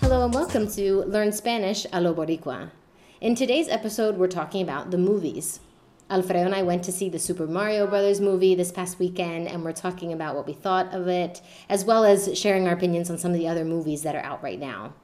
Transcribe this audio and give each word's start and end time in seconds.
Hello 0.00 0.24
and 0.24 0.34
welcome 0.34 0.66
to 0.72 1.04
Learn 1.06 1.30
Spanish 1.30 1.86
a 1.92 2.00
lo 2.00 2.12
Boricua. 2.12 2.70
In 3.20 3.36
today's 3.36 3.68
episode, 3.68 4.16
we're 4.16 4.26
talking 4.26 4.62
about 4.62 4.90
the 4.90 4.98
movies. 4.98 5.60
Alfredo 6.10 6.46
and 6.46 6.54
I 6.54 6.62
went 6.62 6.82
to 6.84 6.92
see 6.92 7.08
the 7.08 7.20
Super 7.20 7.46
Mario 7.46 7.86
Brothers 7.86 8.20
movie 8.20 8.56
this 8.56 8.72
past 8.72 8.98
weekend, 8.98 9.46
and 9.46 9.62
we're 9.62 9.72
talking 9.72 10.12
about 10.12 10.34
what 10.34 10.48
we 10.48 10.52
thought 10.54 10.92
of 10.92 11.06
it, 11.06 11.40
as 11.68 11.84
well 11.84 12.04
as 12.04 12.36
sharing 12.36 12.66
our 12.66 12.74
opinions 12.74 13.08
on 13.08 13.18
some 13.18 13.30
of 13.30 13.36
the 13.36 13.46
other 13.46 13.64
movies 13.64 14.02
that 14.02 14.16
are 14.16 14.24
out 14.24 14.42
right 14.42 14.58
now. 14.58 14.94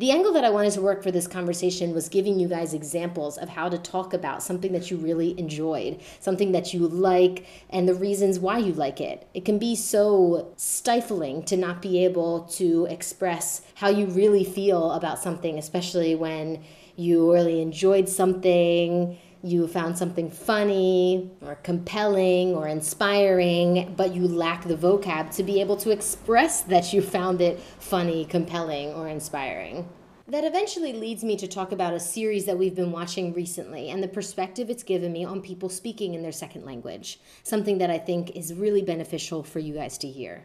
The 0.00 0.12
angle 0.12 0.32
that 0.32 0.44
I 0.44 0.48
wanted 0.48 0.72
to 0.72 0.80
work 0.80 1.02
for 1.02 1.10
this 1.10 1.26
conversation 1.26 1.92
was 1.92 2.08
giving 2.08 2.40
you 2.40 2.48
guys 2.48 2.72
examples 2.72 3.36
of 3.36 3.50
how 3.50 3.68
to 3.68 3.76
talk 3.76 4.14
about 4.14 4.42
something 4.42 4.72
that 4.72 4.90
you 4.90 4.96
really 4.96 5.38
enjoyed, 5.38 6.00
something 6.20 6.52
that 6.52 6.72
you 6.72 6.88
like, 6.88 7.44
and 7.68 7.86
the 7.86 7.94
reasons 7.94 8.38
why 8.38 8.56
you 8.56 8.72
like 8.72 8.98
it. 8.98 9.28
It 9.34 9.44
can 9.44 9.58
be 9.58 9.76
so 9.76 10.54
stifling 10.56 11.42
to 11.42 11.56
not 11.58 11.82
be 11.82 12.02
able 12.02 12.44
to 12.52 12.86
express 12.86 13.60
how 13.74 13.90
you 13.90 14.06
really 14.06 14.42
feel 14.42 14.92
about 14.92 15.18
something, 15.18 15.58
especially 15.58 16.14
when 16.14 16.62
you 16.96 17.30
really 17.30 17.60
enjoyed 17.60 18.08
something 18.08 19.18
you 19.42 19.66
found 19.66 19.96
something 19.96 20.30
funny 20.30 21.30
or 21.42 21.56
compelling 21.56 22.54
or 22.54 22.68
inspiring, 22.68 23.94
but 23.96 24.14
you 24.14 24.28
lack 24.28 24.64
the 24.64 24.76
vocab 24.76 25.34
to 25.36 25.42
be 25.42 25.60
able 25.60 25.76
to 25.78 25.90
express 25.90 26.62
that 26.62 26.92
you 26.92 27.00
found 27.00 27.40
it 27.40 27.58
funny, 27.78 28.24
compelling, 28.24 28.92
or 28.94 29.08
inspiring. 29.08 29.88
That 30.28 30.44
eventually 30.44 30.92
leads 30.92 31.24
me 31.24 31.36
to 31.38 31.48
talk 31.48 31.72
about 31.72 31.92
a 31.92 31.98
series 31.98 32.44
that 32.44 32.56
we've 32.56 32.74
been 32.74 32.92
watching 32.92 33.32
recently 33.32 33.90
and 33.90 34.00
the 34.00 34.08
perspective 34.08 34.70
it's 34.70 34.84
given 34.84 35.12
me 35.12 35.24
on 35.24 35.40
people 35.40 35.68
speaking 35.68 36.14
in 36.14 36.22
their 36.22 36.30
second 36.30 36.64
language, 36.64 37.18
something 37.42 37.78
that 37.78 37.90
I 37.90 37.98
think 37.98 38.36
is 38.36 38.54
really 38.54 38.82
beneficial 38.82 39.42
for 39.42 39.58
you 39.58 39.74
guys 39.74 39.98
to 39.98 40.08
hear. 40.08 40.44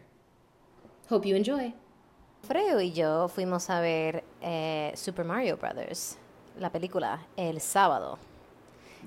Hope 1.08 1.24
you 1.24 1.36
enjoy. 1.36 1.72
Fredo 2.46 2.78
y 2.78 2.92
yo 2.92 3.28
fuimos 3.28 3.70
a 3.70 3.80
ver 3.80 4.24
eh, 4.42 4.92
Super 4.94 5.24
Mario 5.24 5.56
Brothers, 5.56 6.16
la 6.58 6.70
película, 6.70 7.20
el 7.36 7.60
sábado. 7.60 8.18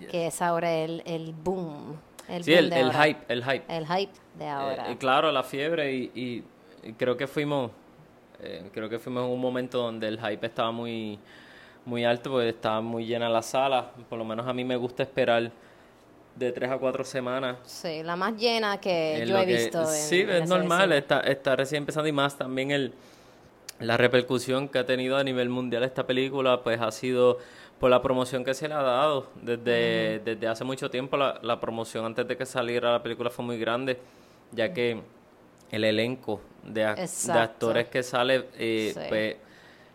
Que 0.10 0.28
es 0.28 0.42
ahora 0.42 0.74
el, 0.74 1.02
el 1.06 1.34
boom. 1.34 1.98
El 2.28 2.44
sí, 2.44 2.54
el, 2.54 2.72
el 2.72 2.92
hype, 2.92 3.20
el 3.28 3.44
hype. 3.44 3.64
El 3.68 3.88
hype 3.88 4.14
de 4.36 4.46
eh, 4.46 4.50
ahora. 4.50 4.92
Eh, 4.92 4.98
claro, 4.98 5.32
la 5.32 5.44
fiebre 5.44 5.92
y, 5.92 6.12
y, 6.84 6.94
creo 6.94 7.18
que 7.18 7.26
fuimos, 7.26 7.72
eh, 8.42 8.70
creo 8.72 8.88
que 8.88 9.00
fuimos 9.00 9.26
en 9.26 9.32
un 9.32 9.42
momento 9.42 9.80
donde 9.80 10.08
el 10.08 10.20
hype 10.20 10.46
estaba 10.46 10.72
muy, 10.72 11.18
muy 11.86 12.06
alto 12.06 12.32
porque 12.32 12.50
estaba 12.50 12.82
muy 12.82 13.06
llena 13.06 13.30
la 13.30 13.42
sala. 13.42 13.92
Por 14.10 14.20
lo 14.20 14.26
menos 14.26 14.48
a 14.48 14.54
mí 14.54 14.64
me 14.64 14.76
gusta 14.76 15.04
esperar 15.04 15.52
de 16.36 16.52
tres 16.52 16.70
a 16.70 16.78
cuatro 16.78 17.04
semanas. 17.04 17.58
Sí, 17.64 18.04
la 18.04 18.16
más 18.16 18.36
llena 18.38 18.80
que 18.80 19.26
yo 19.28 19.38
he 19.38 19.46
visto. 19.46 19.86
sí, 19.86 20.22
es 20.22 20.48
normal, 20.48 20.92
está, 20.94 21.22
está 21.22 21.56
recién 21.56 21.82
empezando 21.82 22.08
y 22.08 22.12
más 22.12 22.38
también 22.38 22.72
el, 22.72 22.94
la 23.80 23.98
repercusión 23.98 24.70
que 24.70 24.80
ha 24.80 24.86
tenido 24.86 25.18
a 25.18 25.24
nivel 25.24 25.50
mundial 25.50 25.84
esta 25.84 26.06
película, 26.06 26.64
pues 26.64 26.80
ha 26.80 26.92
sido 26.92 27.40
por 27.80 27.90
la 27.90 28.02
promoción 28.02 28.44
que 28.44 28.54
se 28.54 28.68
le 28.68 28.74
ha 28.74 28.82
dado. 28.82 29.28
Desde, 29.42 30.20
desde 30.20 30.48
hace 30.48 30.64
mucho 30.64 30.90
tiempo 30.90 31.18
la, 31.18 31.40
la, 31.42 31.60
promoción 31.60 32.06
antes 32.06 32.28
de 32.28 32.38
que 32.38 32.46
saliera 32.46 32.92
la 32.92 33.04
película 33.04 33.30
fue 33.30 33.46
muy 33.46 33.58
grande, 33.58 33.98
ya 34.52 34.74
que 34.74 35.02
el 35.72 35.84
elenco 35.84 36.42
de, 36.64 36.84
actores 36.86 37.88
que 37.88 38.04
sale 38.04 38.46
eh, 38.58 38.94
pues, 39.08 39.36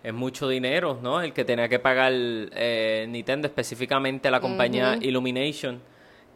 es 0.03 0.15
mucho 0.15 0.49
dinero, 0.49 0.99
¿no? 1.03 1.21
El 1.21 1.33
que 1.33 1.45
tenía 1.45 1.69
que 1.69 1.79
pagar 1.79 2.13
eh, 2.15 3.07
Nintendo, 3.09 3.47
específicamente 3.47 4.31
la 4.31 4.41
compañía 4.41 4.99
Illumination, 5.01 5.81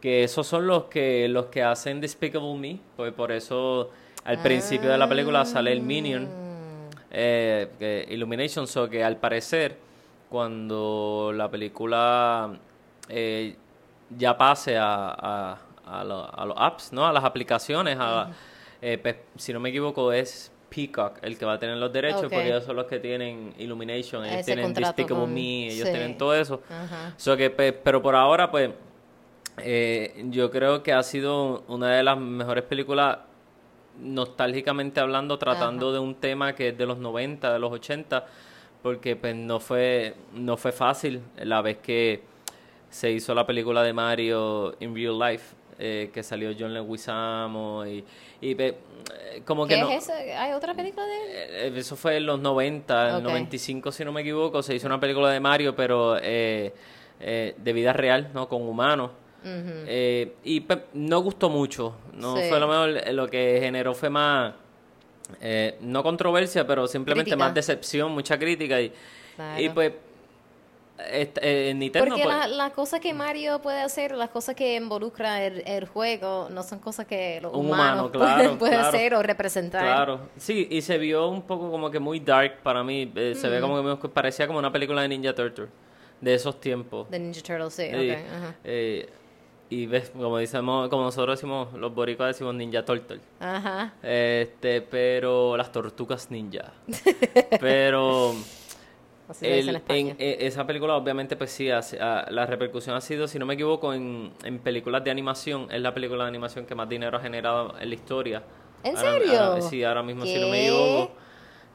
que 0.01 0.23
esos 0.23 0.47
son 0.47 0.67
los 0.67 0.85
que, 0.85 1.27
los 1.29 1.47
que 1.47 1.63
hacen 1.63 2.01
Despicable 2.01 2.55
Me, 2.55 2.79
pues 2.95 3.13
por 3.13 3.31
eso 3.31 3.91
al 4.23 4.41
principio 4.41 4.89
de 4.89 4.97
la 4.97 5.07
película 5.07 5.45
sale 5.45 5.71
el 5.71 5.81
Minion. 5.81 6.27
Ah. 6.27 6.45
Eh, 7.11 8.05
Illumination, 8.09 8.67
so 8.67 8.87
que 8.87 9.03
al 9.03 9.17
parecer 9.17 9.77
cuando 10.29 11.31
la 11.33 11.49
película 11.49 12.57
eh, 13.09 13.55
ya 14.15 14.37
pase 14.37 14.77
a, 14.77 15.09
a, 15.09 15.57
a, 15.85 16.03
los 16.03 16.55
apps, 16.57 16.93
¿no? 16.93 17.05
A 17.05 17.11
las 17.11 17.23
aplicaciones. 17.23 17.97
A, 17.99 18.31
eh, 18.81 18.97
pues, 19.01 19.17
si 19.35 19.51
no 19.51 19.59
me 19.59 19.69
equivoco, 19.69 20.13
es 20.13 20.51
Peacock 20.69 21.17
el 21.23 21.37
que 21.37 21.45
va 21.45 21.53
a 21.53 21.59
tener 21.59 21.77
los 21.77 21.91
derechos, 21.91 22.21
porque 22.21 22.47
ellos 22.47 22.63
son 22.63 22.75
los 22.75 22.85
que 22.85 22.99
tienen 22.99 23.53
Illumination, 23.57 24.23
ellos 24.25 24.45
tienen 24.45 24.73
Despicable 24.73 25.27
Me, 25.27 25.67
ellos 25.67 25.89
tienen 25.89 26.17
todo 26.17 26.35
eso. 26.35 26.61
que, 27.37 27.49
pues, 27.49 27.73
pero 27.83 28.01
por 28.01 28.15
ahora, 28.15 28.51
pues, 28.51 28.69
eh, 29.57 30.25
yo 30.29 30.51
creo 30.51 30.83
que 30.83 30.93
ha 30.93 31.03
sido 31.03 31.63
una 31.67 31.95
de 31.95 32.03
las 32.03 32.17
mejores 32.17 32.63
películas 32.63 33.17
nostálgicamente 33.99 35.01
hablando, 35.01 35.37
tratando 35.37 35.91
de 35.91 35.99
un 35.99 36.15
tema 36.15 36.53
que 36.53 36.69
es 36.69 36.77
de 36.77 36.85
los 36.85 36.99
90, 36.99 37.51
de 37.51 37.59
los 37.59 37.71
80 37.71 38.25
porque 38.81 39.15
pues 39.15 39.35
no 39.35 39.59
fue 39.59 40.15
no 40.33 40.57
fue 40.57 40.71
fácil 40.71 41.21
la 41.37 41.61
vez 41.61 41.77
que 41.77 42.21
se 42.89 43.11
hizo 43.11 43.33
la 43.35 43.45
película 43.45 43.83
de 43.83 43.93
Mario 43.93 44.75
in 44.79 44.95
real 44.95 45.19
life 45.19 45.55
eh, 45.77 46.09
que 46.13 46.23
salió 46.23 46.51
John 46.59 46.73
Leguizamo 46.73 47.85
y, 47.85 48.03
y 48.41 48.61
eh, 48.61 48.75
como 49.45 49.65
que 49.65 49.79
no, 49.79 49.89
es 49.89 50.03
eso? 50.03 50.13
¿Hay 50.37 50.51
otra 50.51 50.73
película 50.73 51.05
de 51.05 51.15
él? 51.15 51.73
Eh, 51.73 51.79
eso 51.79 51.95
fue 51.95 52.17
en 52.17 52.25
los 52.25 52.39
90, 52.39 53.09
en 53.09 53.15
el 53.15 53.23
95 53.23 53.91
si 53.91 54.03
no 54.03 54.11
me 54.11 54.21
equivoco, 54.21 54.61
se 54.61 54.75
hizo 54.75 54.87
una 54.87 54.99
película 54.99 55.29
de 55.29 55.39
Mario 55.39 55.75
pero 55.75 56.15
de 56.15 56.73
vida 57.73 57.93
real, 57.93 58.29
¿no? 58.33 58.49
Con 58.49 58.63
humanos. 58.63 59.11
y 60.43 60.59
pues, 60.61 60.79
no 60.93 61.19
gustó 61.21 61.49
mucho, 61.49 61.95
no 62.13 62.35
fue 62.35 62.59
lo 62.59 62.67
mejor, 62.67 63.13
lo 63.13 63.29
que 63.29 63.59
generó 63.61 63.93
fue 63.93 64.09
más 64.09 64.53
eh, 65.41 65.77
no 65.81 66.03
controversia, 66.03 66.65
pero 66.65 66.87
simplemente 66.87 67.35
más 67.35 67.53
decepción, 67.53 68.11
mucha 68.11 68.37
crítica 68.37 68.79
y, 68.81 68.91
y 69.57 69.69
pues 69.69 69.93
eh, 71.07 71.73
Nintendo 71.75 72.09
porque 72.09 72.23
pues, 72.23 72.49
las 72.49 72.73
cosas 72.73 72.99
que 72.99 73.13
Mario 73.13 73.61
puede 73.61 73.79
hacer 73.79 74.11
las 74.11 74.29
cosas 74.29 74.53
que 74.53 74.75
involucra 74.75 75.45
el, 75.45 75.87
juego 75.87 76.49
no 76.51 76.61
son 76.61 76.79
cosas 76.79 77.05
que 77.05 77.39
los 77.41 77.53
humanos 77.53 78.11
humano, 78.13 78.57
pueden, 78.59 78.79
hacer 78.79 79.13
o 79.13 79.23
representar. 79.23 79.81
Claro. 79.81 80.29
Sí 80.37 80.67
y 80.69 80.81
se 80.81 80.97
vio 80.97 81.29
un 81.29 81.43
poco 81.43 81.71
como 81.71 81.89
que 81.89 81.99
muy 81.99 82.19
dark 82.19 82.61
para 82.63 82.83
mí 82.83 83.09
eh, 83.15 83.33
se 83.35 83.47
ve 83.47 83.59
mm. 83.59 83.61
como 83.61 83.99
que 83.99 84.09
parecía 84.09 84.45
como 84.45 84.59
una 84.59 84.73
película 84.73 85.01
de 85.01 85.07
Ninja 85.07 85.33
Turtle 85.33 85.67
de 86.19 86.33
esos 86.33 86.59
tiempos. 86.59 87.09
De 87.09 87.17
Ninja 87.17 87.41
Turtle 87.41 87.71
sí, 87.71 87.87
okay, 87.87 89.05
y 89.69 89.85
ves, 89.85 90.09
como 90.09 90.37
decimos, 90.37 90.89
como 90.89 91.03
nosotros 91.03 91.37
decimos, 91.37 91.73
los 91.73 91.93
boricuas 91.93 92.29
decimos 92.29 92.55
ninja 92.55 92.83
turtle. 92.83 93.19
Ajá. 93.39 93.93
Este, 94.01 94.81
pero 94.81 95.55
las 95.55 95.71
tortugas 95.71 96.31
ninja. 96.31 96.73
pero 97.59 98.33
el, 99.41 99.81
en, 99.87 100.15
e, 100.17 100.37
esa 100.47 100.65
película 100.65 100.95
obviamente 100.95 101.35
pues 101.35 101.51
sí, 101.51 101.67
la 101.67 102.45
repercusión 102.47 102.95
ha 102.95 103.01
sido, 103.01 103.27
si 103.27 103.37
no 103.37 103.45
me 103.45 103.53
equivoco, 103.53 103.93
en, 103.93 104.31
en 104.43 104.59
películas 104.59 105.03
de 105.03 105.11
animación, 105.11 105.67
es 105.71 105.81
la 105.81 105.93
película 105.93 106.23
de 106.23 106.29
animación 106.29 106.65
que 106.65 106.73
más 106.73 106.89
dinero 106.89 107.17
ha 107.17 107.21
generado 107.21 107.75
en 107.79 107.89
la 107.89 107.95
historia. 107.95 108.43
¿En 108.83 108.97
serio? 108.97 109.61
sí, 109.61 109.83
ahora 109.83 110.01
mismo 110.01 110.25
si 110.25 110.39
no 110.39 110.49
me 110.49 110.67
equivoco. 110.67 111.11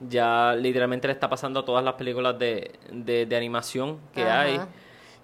Ya 0.01 0.55
literalmente 0.57 1.07
le 1.07 1.13
está 1.13 1.29
pasando 1.31 1.61
a 1.61 1.65
todas 1.65 1.85
las 1.85 1.95
películas 1.95 2.37
de, 2.39 2.73
de, 2.91 3.37
animación 3.37 4.01
que 4.13 4.25
hay. 4.25 4.61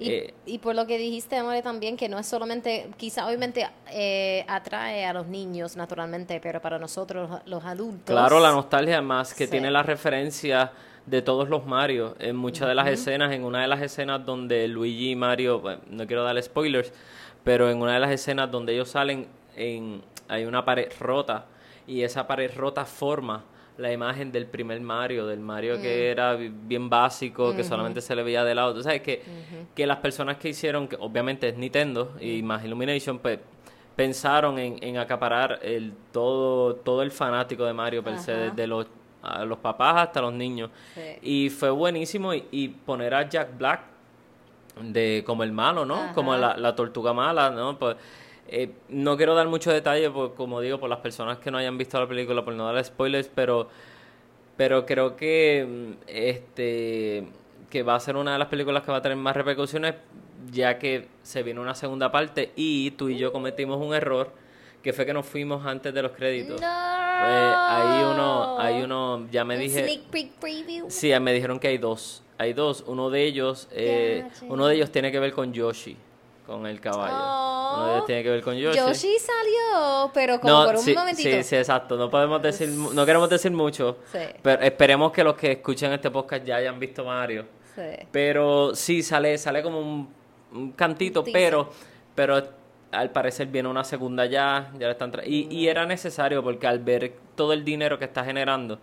Y, 0.00 0.10
eh, 0.10 0.34
y, 0.46 0.58
por 0.58 0.74
lo 0.74 0.86
que 0.86 0.96
dijiste, 0.96 1.36
Amore, 1.36 1.62
también, 1.62 1.96
que 1.96 2.08
no 2.08 2.18
es 2.18 2.26
solamente, 2.26 2.90
quizá 2.96 3.26
obviamente 3.26 3.68
eh, 3.90 4.44
atrae 4.48 5.04
a 5.04 5.12
los 5.12 5.26
niños 5.26 5.76
naturalmente, 5.76 6.40
pero 6.40 6.60
para 6.60 6.78
nosotros 6.78 7.30
los 7.44 7.64
adultos. 7.64 8.14
Claro, 8.14 8.40
la 8.40 8.50
nostalgia 8.50 9.02
más 9.02 9.34
que 9.34 9.46
tiene 9.46 9.70
la 9.70 9.82
referencia 9.82 10.72
de 11.04 11.22
todos 11.22 11.48
los 11.48 11.66
Mario. 11.66 12.16
En 12.18 12.36
muchas 12.36 12.66
de 12.68 12.74
las 12.74 12.88
escenas, 12.88 13.32
en 13.32 13.44
una 13.44 13.60
de 13.60 13.68
las 13.68 13.82
escenas 13.82 14.24
donde 14.24 14.66
Luigi 14.68 15.10
y 15.10 15.16
Mario, 15.16 15.62
no 15.88 16.06
quiero 16.06 16.24
darle 16.24 16.42
spoilers, 16.42 16.92
pero 17.44 17.70
en 17.70 17.82
una 17.82 17.94
de 17.94 18.00
las 18.00 18.10
escenas 18.10 18.50
donde 18.50 18.72
ellos 18.72 18.88
salen, 18.88 19.28
en, 19.56 20.02
hay 20.28 20.44
una 20.44 20.64
pared 20.64 20.90
rota 20.98 21.44
y 21.86 22.02
esa 22.02 22.26
pared 22.26 22.50
rota 22.56 22.84
forma 22.84 23.44
la 23.80 23.92
imagen 23.92 24.30
del 24.30 24.46
primer 24.46 24.80
Mario, 24.80 25.26
del 25.26 25.40
Mario 25.40 25.80
que 25.80 25.88
mm. 25.88 26.12
era 26.12 26.34
bien 26.36 26.90
básico, 26.90 27.54
que 27.56 27.64
solamente 27.64 28.00
se 28.00 28.14
le 28.14 28.22
veía 28.22 28.44
de 28.44 28.54
lado. 28.54 28.74
Tú 28.74 28.82
sabes 28.82 29.00
que, 29.00 29.22
que 29.74 29.86
las 29.86 29.98
personas 29.98 30.36
que 30.36 30.50
hicieron, 30.50 30.86
que 30.86 30.96
obviamente 31.00 31.48
es 31.48 31.56
Nintendo 31.56 32.14
y 32.20 32.42
más 32.42 32.64
Illumination, 32.64 33.18
pues 33.18 33.38
pensaron 33.96 34.58
en, 34.58 34.96
acaparar 34.98 35.60
el 35.62 35.94
todo, 36.12 36.76
todo 36.76 37.02
el 37.02 37.10
fanático 37.10 37.64
de 37.64 37.72
Mario 37.72 38.02
per 38.02 38.18
se, 38.18 38.32
desde 38.32 38.66
los, 38.66 38.86
los 39.46 39.58
papás 39.58 40.08
hasta 40.08 40.20
los 40.20 40.32
niños. 40.32 40.70
Y 41.22 41.48
fue 41.50 41.70
buenísimo 41.70 42.34
y, 42.34 42.68
poner 42.84 43.14
a 43.14 43.28
Jack 43.28 43.56
Black 43.56 43.80
de 44.82 45.22
como 45.26 45.42
el 45.42 45.52
malo, 45.52 45.84
¿no? 45.84 46.12
Como 46.14 46.36
la, 46.36 46.56
la 46.56 46.74
tortuga 46.74 47.12
mala, 47.12 47.50
¿no? 47.50 47.78
Pues 47.78 47.96
eh, 48.50 48.70
no 48.88 49.16
quiero 49.16 49.34
dar 49.34 49.48
mucho 49.48 49.72
detalle, 49.72 50.10
por, 50.10 50.34
como 50.34 50.60
digo, 50.60 50.78
por 50.78 50.90
las 50.90 50.98
personas 50.98 51.38
que 51.38 51.50
no 51.50 51.58
hayan 51.58 51.78
visto 51.78 51.98
la 51.98 52.08
película, 52.08 52.44
por 52.44 52.54
no 52.54 52.70
dar 52.72 52.84
spoilers, 52.84 53.30
pero, 53.34 53.68
pero 54.56 54.84
creo 54.84 55.16
que 55.16 55.66
mm, 55.68 56.02
este 56.06 57.26
que 57.70 57.84
va 57.84 57.94
a 57.94 58.00
ser 58.00 58.16
una 58.16 58.32
de 58.32 58.38
las 58.38 58.48
películas 58.48 58.82
que 58.82 58.90
va 58.90 58.98
a 58.98 59.02
tener 59.02 59.16
más 59.16 59.36
repercusiones 59.36 59.94
ya 60.50 60.78
que 60.78 61.06
se 61.22 61.42
viene 61.44 61.60
una 61.60 61.74
segunda 61.74 62.10
parte 62.10 62.50
y 62.56 62.90
tú 62.92 63.08
y 63.08 63.16
yo 63.16 63.32
cometimos 63.32 63.78
un 63.80 63.94
error 63.94 64.32
que 64.82 64.92
fue 64.92 65.06
que 65.06 65.12
nos 65.12 65.26
fuimos 65.26 65.64
antes 65.66 65.92
de 65.92 66.02
los 66.02 66.12
créditos. 66.12 66.60
No. 66.60 66.66
Pues, 66.66 67.54
hay 67.58 68.02
uno, 68.02 68.58
hay 68.58 68.82
uno, 68.82 69.28
ya 69.30 69.44
me 69.44 69.58
dije, 69.58 69.84
Sneak 69.84 70.02
peek 70.04 70.32
preview. 70.40 70.86
sí, 70.88 71.12
me 71.20 71.34
dijeron 71.34 71.58
que 71.58 71.68
hay 71.68 71.76
dos, 71.76 72.22
hay 72.38 72.54
dos, 72.54 72.82
uno 72.86 73.10
de 73.10 73.24
ellos, 73.24 73.68
eh, 73.72 74.26
uno 74.48 74.66
de 74.66 74.76
ellos 74.76 74.90
tiene 74.90 75.12
que 75.12 75.20
ver 75.20 75.32
con 75.32 75.52
Yoshi, 75.52 75.98
con 76.50 76.66
el 76.66 76.80
caballo, 76.80 77.14
uno 77.14 77.84
de 77.86 77.90
ellos 77.92 78.02
Oh. 78.02 78.06
tiene 78.06 78.22
que 78.22 78.30
ver 78.30 78.42
con 78.42 78.54
Yoshi. 78.56 78.78
Yoshi 78.78 79.16
salió, 79.18 80.10
pero 80.12 80.40
como 80.40 80.64
por 80.64 80.74
un 80.76 80.82
sí, 80.82 80.92
momentito. 80.94 81.30
sí, 81.30 81.42
sí, 81.44 81.56
exacto, 81.56 81.96
no 81.96 82.10
podemos 82.10 82.42
decir, 82.42 82.68
no 82.68 83.06
queremos 83.06 83.28
decir 83.30 83.52
mucho, 83.52 83.98
Sí. 84.12 84.18
pero 84.42 84.62
esperemos 84.62 85.12
que 85.12 85.22
los 85.24 85.34
que 85.36 85.52
escuchen 85.52 85.92
este 85.92 86.10
podcast 86.10 86.44
ya 86.44 86.56
hayan 86.56 86.78
visto 86.80 87.04
Mario. 87.04 87.46
Sí. 87.74 87.82
Pero 88.10 88.74
sí, 88.74 89.02
sale, 89.02 89.38
sale 89.38 89.62
como 89.62 89.78
un, 89.80 90.12
un 90.52 90.72
cantito, 90.72 91.22
pero, 91.24 91.70
pero 92.14 92.42
al 92.92 93.10
parecer 93.10 93.46
viene 93.48 93.68
una 93.68 93.84
segunda 93.84 94.26
ya, 94.26 94.70
ya 94.78 94.86
la 94.86 94.92
están 94.92 95.12
tra- 95.12 95.22
y, 95.26 95.46
y 95.50 95.68
era 95.68 95.86
necesario 95.86 96.42
porque 96.42 96.66
al 96.66 96.78
ver 96.80 97.12
todo 97.36 97.52
el 97.52 97.64
dinero 97.64 97.98
que 97.98 98.04
está 98.04 98.24
generando, 98.24 98.78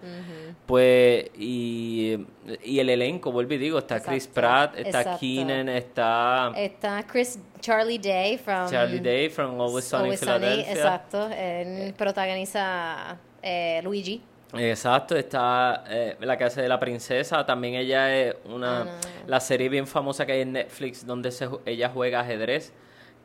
pues, 0.66 1.30
y, 1.38 2.18
y 2.64 2.80
el 2.80 2.90
elenco, 2.90 3.32
vuelvo 3.32 3.54
y 3.54 3.58
digo, 3.58 3.78
está 3.80 4.02
Chris 4.02 4.28
Pratt, 4.28 4.78
está 4.78 5.00
exacto. 5.02 5.20
Keenan, 5.20 5.70
está 5.70 6.52
Está 6.56 7.06
Chris 7.06 7.40
Charlie 7.60 7.98
Day 8.00 8.38
from 8.38 8.70
Charlie 8.70 9.00
Day 9.00 9.30
from 9.30 9.60
Always 9.60 9.86
Sunny 9.86 10.04
Always 10.06 10.20
Sunny, 10.20 10.32
Philadelphia. 10.40 10.74
exacto. 10.74 11.30
Él 11.30 11.94
protagoniza 11.96 13.18
eh, 13.42 13.82
Luigi. 13.84 14.22
Exacto, 14.54 15.16
está 15.18 15.84
eh, 15.90 16.16
la 16.22 16.34
hace 16.36 16.62
de 16.62 16.70
la 16.70 16.80
princesa, 16.80 17.46
también 17.46 17.76
ella 17.76 18.16
es 18.16 18.36
una, 18.46 18.84
Ah, 18.84 18.86
la 19.28 19.40
serie 19.42 19.68
bien 19.68 19.86
famosa 19.86 20.26
que 20.26 20.32
hay 20.32 20.42
en 20.42 20.54
Netflix 20.54 21.06
donde 21.06 21.32
se, 21.32 21.50
ella 21.66 21.90
juega 21.94 22.22
ajedrez, 22.22 22.72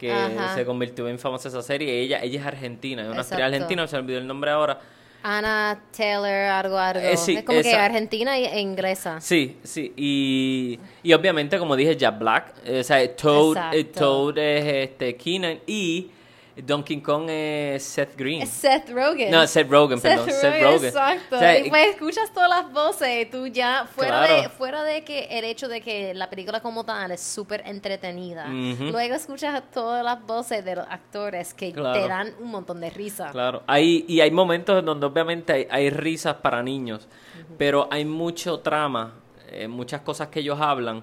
que 0.03 0.13
Ajá. 0.13 0.55
se 0.55 0.65
convirtió 0.67 1.09
en 1.09 1.19
famosa 1.19 1.49
esa 1.49 1.63
serie, 1.63 2.01
ella, 2.01 2.21
ella 2.23 2.41
es 2.41 2.47
argentina, 2.47 3.03
es 3.03 3.09
una 3.09 3.21
actriz 3.21 3.39
Exacto. 3.39 3.55
argentina, 3.55 3.87
se 3.87 3.97
olvidó 3.97 4.19
el 4.19 4.27
nombre 4.27 4.51
ahora. 4.51 4.81
Anna 5.23 5.81
Taylor, 5.97 6.27
algo, 6.27 6.77
algo. 6.77 7.01
Eh, 7.07 7.17
sí, 7.17 7.37
es 7.37 7.45
como 7.45 7.61
que 7.63 7.71
esa- 7.71 7.85
argentina 7.85 8.37
e 8.37 8.61
inglesa. 8.61 9.21
Sí, 9.21 9.57
sí, 9.63 9.93
y, 9.97 10.81
y 11.05 11.13
obviamente 11.13 11.59
como 11.59 11.77
dije, 11.77 11.97
Jack 11.97 12.19
Black, 12.19 12.53
eh, 12.65 12.81
o 12.81 12.85
sea, 12.85 13.17
Toad, 13.17 13.73
eh. 13.73 13.85
Toad 13.85 14.37
es 14.39 14.89
este, 14.91 15.15
Keenan 15.17 15.61
y 15.67 16.11
Donkey 16.57 17.01
Kong 17.01 17.29
es 17.31 17.83
Seth 17.83 18.17
Green. 18.17 18.43
Es 18.43 18.51
Seth 18.51 18.91
Rogen. 18.91 19.31
No, 19.31 19.47
Seth 19.47 19.71
Rogen, 19.71 20.01
perdón, 20.01 20.31
Seth 20.31 20.63
Rogen. 20.63 20.85
Exacto. 20.87 21.37
O 21.37 21.39
sea, 21.39 21.59
y 21.59 21.69
pues 21.71 21.89
escuchas 21.95 22.33
todas 22.35 22.51
las 22.51 22.71
voces, 22.73 23.31
tú 23.31 23.47
ya, 23.47 23.87
fuera, 23.87 24.27
Claro. 24.27 24.43
de, 24.43 24.49
fuera 24.51 24.83
de 24.85 25.03
que 25.05 25.25
el 25.31 25.45
hecho 25.45 25.69
de 25.69 25.81
que 25.81 26.13
la 26.15 26.29
película 26.29 26.61
como 26.61 26.85
tal 26.85 27.11
es 27.13 27.23
súper 27.23 27.63
entretenida, 27.67 28.47
luego 28.49 29.15
escuchas 29.15 29.63
todas 29.73 30.05
las 30.05 30.21
voces 30.27 30.65
de 30.65 30.77
los 30.77 30.87
actores 30.89 31.55
que 31.55 31.73
Claro. 31.73 31.99
te 32.01 32.07
dan 32.09 32.35
un 32.41 32.51
montón 32.51 32.81
de 32.81 32.91
risa. 32.91 33.31
Claro, 33.31 33.63
hay, 33.67 34.05
y 34.07 34.21
hay 34.21 34.31
momentos 34.31 34.79
en 34.79 34.85
donde 34.85 35.07
obviamente 35.07 35.53
hay, 35.53 35.67
hay 35.71 35.91
risas 35.91 36.35
para 36.37 36.63
niños, 36.63 37.09
pero 37.57 37.89
hay 37.91 38.05
mucho 38.05 38.61
trama, 38.61 39.15
eh, 39.49 39.69
muchas 39.69 40.03
cosas 40.03 40.29
que 40.29 40.41
ellos 40.41 40.59
hablan, 40.61 41.03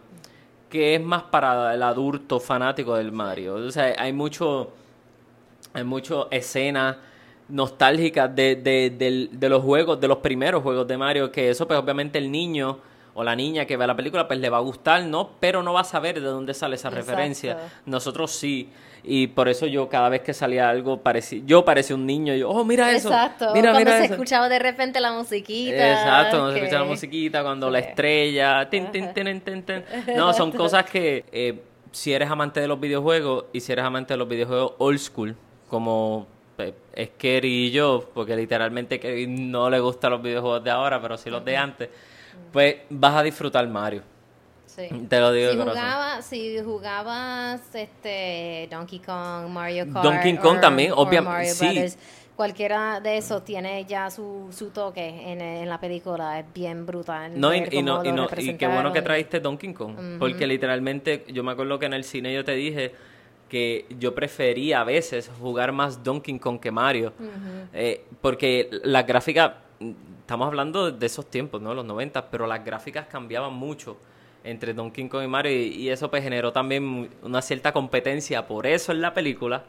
que 0.69 0.93
es 0.95 1.01
más 1.01 1.23
para 1.23 1.73
el 1.73 1.81
adulto 1.81 2.39
fanático 2.39 2.95
del 2.95 3.11
Mario. 3.11 3.55
O 3.55 3.71
sea, 3.71 3.95
hay 3.97 4.13
mucho, 4.13 4.71
hay 5.73 5.83
mucho 5.83 6.27
escenas 6.31 6.97
nostálgicas 7.47 8.33
de, 8.35 8.55
de, 8.55 8.89
del- 8.91 9.29
de 9.33 9.49
los 9.49 9.63
juegos, 9.63 9.99
de 9.99 10.07
los 10.07 10.17
primeros 10.17 10.61
juegos 10.61 10.87
de 10.87 10.97
Mario, 10.97 11.31
que 11.31 11.49
eso 11.49 11.67
pues 11.67 11.79
obviamente 11.79 12.17
el 12.19 12.31
niño 12.31 12.79
o 13.15 13.23
la 13.23 13.35
niña 13.35 13.65
que 13.65 13.75
ve 13.75 13.87
la 13.87 13.95
película 13.95 14.27
pues 14.27 14.39
le 14.39 14.49
va 14.49 14.57
a 14.57 14.61
gustar, 14.61 15.03
¿no? 15.03 15.31
Pero 15.39 15.63
no 15.63 15.73
va 15.73 15.81
a 15.81 15.83
saber 15.83 16.15
de 16.21 16.27
dónde 16.27 16.53
sale 16.53 16.75
esa 16.75 16.89
Exacto. 16.89 17.09
referencia. 17.11 17.57
Nosotros 17.85 18.31
sí. 18.31 18.69
Y 19.03 19.27
por 19.27 19.49
eso 19.49 19.65
yo 19.65 19.89
cada 19.89 20.09
vez 20.09 20.21
que 20.21 20.33
salía 20.33 20.69
algo 20.69 20.97
parecía, 21.01 21.41
yo 21.45 21.65
parecía 21.65 21.95
un 21.95 22.05
niño, 22.05 22.35
yo, 22.35 22.49
oh, 22.49 22.63
mira 22.63 22.91
eso. 22.91 23.07
Exacto. 23.09 23.47
Mira, 23.53 23.71
Cuando 23.71 23.79
mira 23.79 23.97
se 23.97 24.05
eso. 24.05 24.13
escuchaba 24.13 24.47
de 24.49 24.59
repente 24.59 24.99
la 24.99 25.11
musiquita. 25.13 25.91
Exacto, 25.93 26.37
cuando 26.37 26.51
se 26.53 26.59
que- 26.59 26.65
escucha 26.65 26.79
la 26.81 26.85
musiquita, 26.85 27.41
cuando 27.43 27.69
la 27.69 27.79
estrella, 27.79 28.69
tin, 28.69 28.91
tin, 28.91 29.13
tin, 29.13 29.41
tin, 29.41 29.63
tin. 29.63 29.83
No, 30.15 30.31
son 30.33 30.51
cosas 30.51 30.83
que 30.85 31.25
eh, 31.31 31.61
si 31.91 32.13
eres 32.13 32.29
amante 32.29 32.59
de 32.59 32.67
los 32.67 32.79
videojuegos 32.79 33.45
y 33.53 33.61
si 33.61 33.71
eres 33.71 33.85
amante 33.85 34.13
de 34.13 34.17
los 34.17 34.27
videojuegos 34.27 34.73
old 34.77 34.99
school, 34.99 35.35
como 35.69 36.27
es 36.93 37.09
Kerry 37.17 37.67
y 37.67 37.71
yo, 37.71 38.09
porque 38.13 38.35
literalmente 38.35 38.99
Kerry 38.99 39.27
no 39.27 39.69
le 39.69 39.79
gustan 39.79 40.11
los 40.11 40.21
videojuegos 40.21 40.61
de 40.63 40.71
ahora, 40.71 41.01
pero 41.01 41.17
sí 41.17 41.29
los 41.29 41.45
de 41.45 41.55
antes, 41.55 41.89
pues 42.51 42.75
vas 42.89 43.15
a 43.15 43.23
disfrutar 43.23 43.65
Mario. 43.67 44.01
Sí. 44.65 44.87
Te 45.09 45.19
lo 45.19 45.31
digo 45.31 45.51
Si, 45.51 45.57
de 45.57 45.63
jugaba, 45.63 46.21
si 46.21 46.59
jugabas 46.61 47.61
este 47.75 48.67
Donkey 48.69 48.99
Kong, 48.99 49.47
Mario 49.49 49.85
Kart, 49.91 50.03
Donkey 50.05 50.37
Kong 50.37 50.55
or- 50.55 50.61
también, 50.61 50.91
or 50.91 51.07
obvia- 51.07 51.21
Mario 51.21 51.53
sí. 51.53 51.65
Brothers, 51.65 51.97
cualquiera 52.35 52.99
de 53.01 53.17
esos 53.17 53.43
tiene 53.43 53.83
ya 53.85 54.09
su, 54.09 54.47
su 54.51 54.69
toque 54.69 55.07
en, 55.31 55.41
en 55.41 55.67
la 55.67 55.79
película, 55.79 56.39
es 56.39 56.45
bien 56.53 56.85
brutal. 56.85 57.39
No, 57.39 57.53
y, 57.53 57.61
no, 57.81 58.03
y, 58.03 58.11
no, 58.11 58.27
y 58.37 58.53
qué 58.55 58.67
bueno 58.67 58.91
que 58.93 59.01
traíste 59.01 59.39
Donkey 59.39 59.73
Kong. 59.73 60.17
Porque 60.19 60.45
literalmente, 60.47 61.25
yo 61.29 61.43
me 61.43 61.51
acuerdo 61.51 61.79
que 61.79 61.85
en 61.87 61.93
el 61.93 62.03
cine 62.03 62.33
yo 62.33 62.43
te 62.45 62.53
dije 62.53 62.93
que 63.49 63.85
yo 63.99 64.15
prefería 64.15 64.81
a 64.81 64.83
veces 64.83 65.29
jugar 65.39 65.71
más 65.71 66.03
Donkey 66.03 66.39
Kong 66.39 66.59
que 66.59 66.71
Mario. 66.71 67.13
Eh, 67.73 68.05
porque 68.21 68.69
las 68.83 69.05
gráficas, 69.05 69.53
mm, 69.79 69.91
estamos 70.21 70.47
hablando 70.47 70.91
de 70.91 71.05
esos 71.05 71.29
tiempos, 71.29 71.61
¿no? 71.61 71.73
Los 71.73 71.85
90, 71.85 72.29
pero 72.29 72.47
las 72.47 72.63
gráficas 72.63 73.07
cambiaban 73.07 73.53
mucho 73.53 73.97
entre 74.43 74.73
Donkey 74.73 75.09
Kong 75.09 75.23
y 75.23 75.27
Mario. 75.27 75.51
Y, 75.51 75.65
y 75.75 75.89
eso 75.89 76.09
pues 76.09 76.23
generó 76.23 76.53
también 76.53 77.09
una 77.23 77.41
cierta 77.41 77.73
competencia. 77.73 78.47
Por 78.47 78.65
eso 78.67 78.91
en 78.91 79.01
la 79.01 79.13
película 79.13 79.65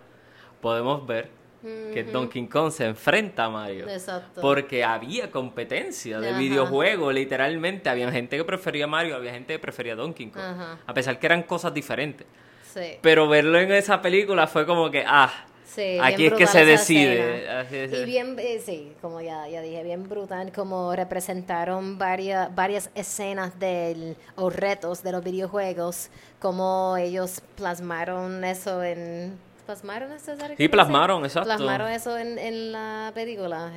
podemos 0.60 1.04
ver 1.06 1.40
que 1.62 2.04
Donkey 2.04 2.46
Kong 2.46 2.70
se 2.70 2.86
enfrenta 2.86 3.44
a 3.44 3.50
Mario. 3.50 3.86
Exacto. 3.88 4.40
Porque 4.40 4.82
había 4.82 5.30
competencia 5.30 6.18
de 6.18 6.30
Ajá. 6.30 6.38
videojuegos, 6.38 7.12
literalmente. 7.12 7.90
Había 7.90 8.10
gente 8.10 8.38
que 8.38 8.44
prefería 8.44 8.86
Mario, 8.86 9.16
había 9.16 9.32
gente 9.32 9.52
que 9.52 9.58
prefería 9.58 9.94
Donkey 9.94 10.28
Kong. 10.28 10.42
Ajá. 10.42 10.78
A 10.86 10.94
pesar 10.94 11.18
que 11.18 11.26
eran 11.26 11.42
cosas 11.42 11.74
diferentes. 11.74 12.26
Sí. 12.72 12.99
Pero 13.00 13.28
verlo 13.28 13.58
en 13.58 13.72
esa 13.72 14.00
película 14.00 14.46
fue 14.46 14.67
como 14.67 14.90
que, 14.90 15.05
ah, 15.06 15.32
Sí, 15.75 15.99
aquí 16.02 16.26
es 16.26 16.32
que 16.32 16.46
se 16.49 16.64
decide. 16.64 17.49
Así 17.49 17.76
es. 17.76 17.93
Y 17.93 18.05
bien, 18.05 18.37
eh, 18.40 18.61
sí, 18.64 18.93
como 19.00 19.20
ya, 19.20 19.46
ya 19.46 19.61
dije, 19.62 19.84
bien 19.84 20.08
brutal, 20.08 20.50
como 20.50 20.96
representaron 20.96 21.96
varias, 21.96 22.52
varias 22.54 22.90
escenas 22.97 23.56
del, 23.61 24.16
o 24.35 24.50
retos 24.50 25.04
de 25.04 25.12
los 25.12 25.23
videojuegos, 25.23 26.11
como 26.40 26.97
ellos 26.97 27.40
plasmaron 27.56 28.42
eso 28.44 28.83
en... 28.83 29.38
¿Plasmaron 29.64 30.11
eso? 30.11 30.37
¿sabes 30.37 30.56
Sí, 30.59 30.66
plasmaron, 30.68 31.25
exacto. 31.25 31.47
Plasmaron 31.47 31.88
eso 31.92 32.18
en, 32.18 32.37
en 32.40 32.73
la 32.73 33.12
película. 33.14 33.71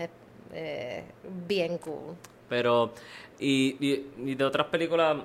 Eh, 0.52 1.04
bien 1.48 1.78
cool. 1.78 2.16
Pero, 2.50 2.92
y, 3.40 3.78
y, 3.80 4.32
y 4.32 4.34
de 4.34 4.44
otras 4.44 4.66
películas, 4.68 5.18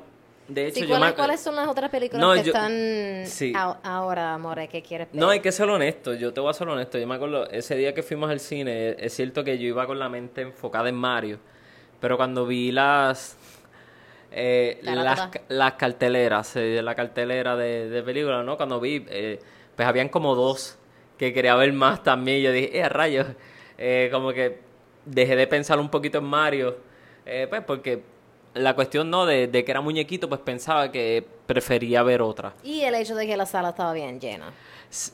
de 0.48 0.66
hecho, 0.66 0.74
Sí, 0.76 0.80
yo 0.82 0.88
¿cuáles, 0.88 1.08
me- 1.10 1.14
cuáles 1.14 1.40
son 1.40 1.54
las 1.56 1.68
otras 1.68 1.90
películas 1.90 2.20
No, 2.26 2.34
que 2.34 2.42
yo- 2.42 2.52
están 2.52 3.26
sí. 3.26 3.52
ahora, 3.54 4.36
More, 4.38 4.66
que 4.68 4.82
quieres 4.82 5.08
ver? 5.12 5.20
No, 5.20 5.28
hay 5.30 5.40
que 5.40 5.52
ser 5.52 5.68
honesto, 5.68 6.14
yo 6.14 6.32
te 6.32 6.40
voy 6.40 6.50
a 6.50 6.54
ser 6.54 6.68
honesto. 6.68 6.98
Yo 6.98 7.06
me 7.06 7.14
acuerdo, 7.14 7.48
ese 7.50 7.76
día 7.76 7.94
que 7.94 8.02
fuimos 8.02 8.30
al 8.30 8.40
cine, 8.40 8.96
es 8.98 9.12
cierto 9.14 9.44
que 9.44 9.58
yo 9.58 9.68
iba 9.68 9.86
con 9.86 9.98
la 9.98 10.08
mente 10.08 10.40
enfocada 10.42 10.88
en 10.88 10.94
Mario, 10.96 11.38
pero 12.00 12.16
cuando 12.16 12.46
vi 12.46 12.72
las 12.72 13.36
eh, 14.30 14.78
las, 14.82 15.30
las 15.48 15.72
carteleras, 15.74 16.54
eh, 16.56 16.80
la 16.82 16.94
cartelera 16.94 17.56
de, 17.56 17.88
de 17.88 18.02
películas, 18.02 18.44
¿no? 18.44 18.56
Cuando 18.56 18.78
vi, 18.80 19.04
eh, 19.08 19.38
pues 19.74 19.88
habían 19.88 20.08
como 20.10 20.34
dos 20.34 20.78
que 21.16 21.32
quería 21.32 21.54
ver 21.56 21.72
más 21.72 22.02
también. 22.02 22.42
Yo 22.42 22.52
dije, 22.52 22.78
eh, 22.78 22.82
a 22.84 22.88
rayos, 22.88 23.26
Eh, 23.80 24.08
como 24.12 24.32
que 24.32 24.58
dejé 25.04 25.36
de 25.36 25.46
pensar 25.46 25.78
un 25.78 25.88
poquito 25.88 26.18
en 26.18 26.24
Mario, 26.24 26.76
pues 27.48 27.62
porque 27.64 28.02
la 28.58 28.74
cuestión, 28.74 29.10
¿no? 29.10 29.24
De, 29.26 29.46
de 29.46 29.64
que 29.64 29.70
era 29.70 29.80
muñequito, 29.80 30.28
pues 30.28 30.40
pensaba 30.40 30.90
que 30.92 31.24
prefería 31.46 32.02
ver 32.02 32.22
otra. 32.22 32.54
Y 32.62 32.80
el 32.82 32.94
hecho 32.94 33.14
de 33.14 33.26
que 33.26 33.36
la 33.36 33.46
sala 33.46 33.70
estaba 33.70 33.92
bien 33.92 34.20
llena. 34.20 34.52
Eso 34.90 35.12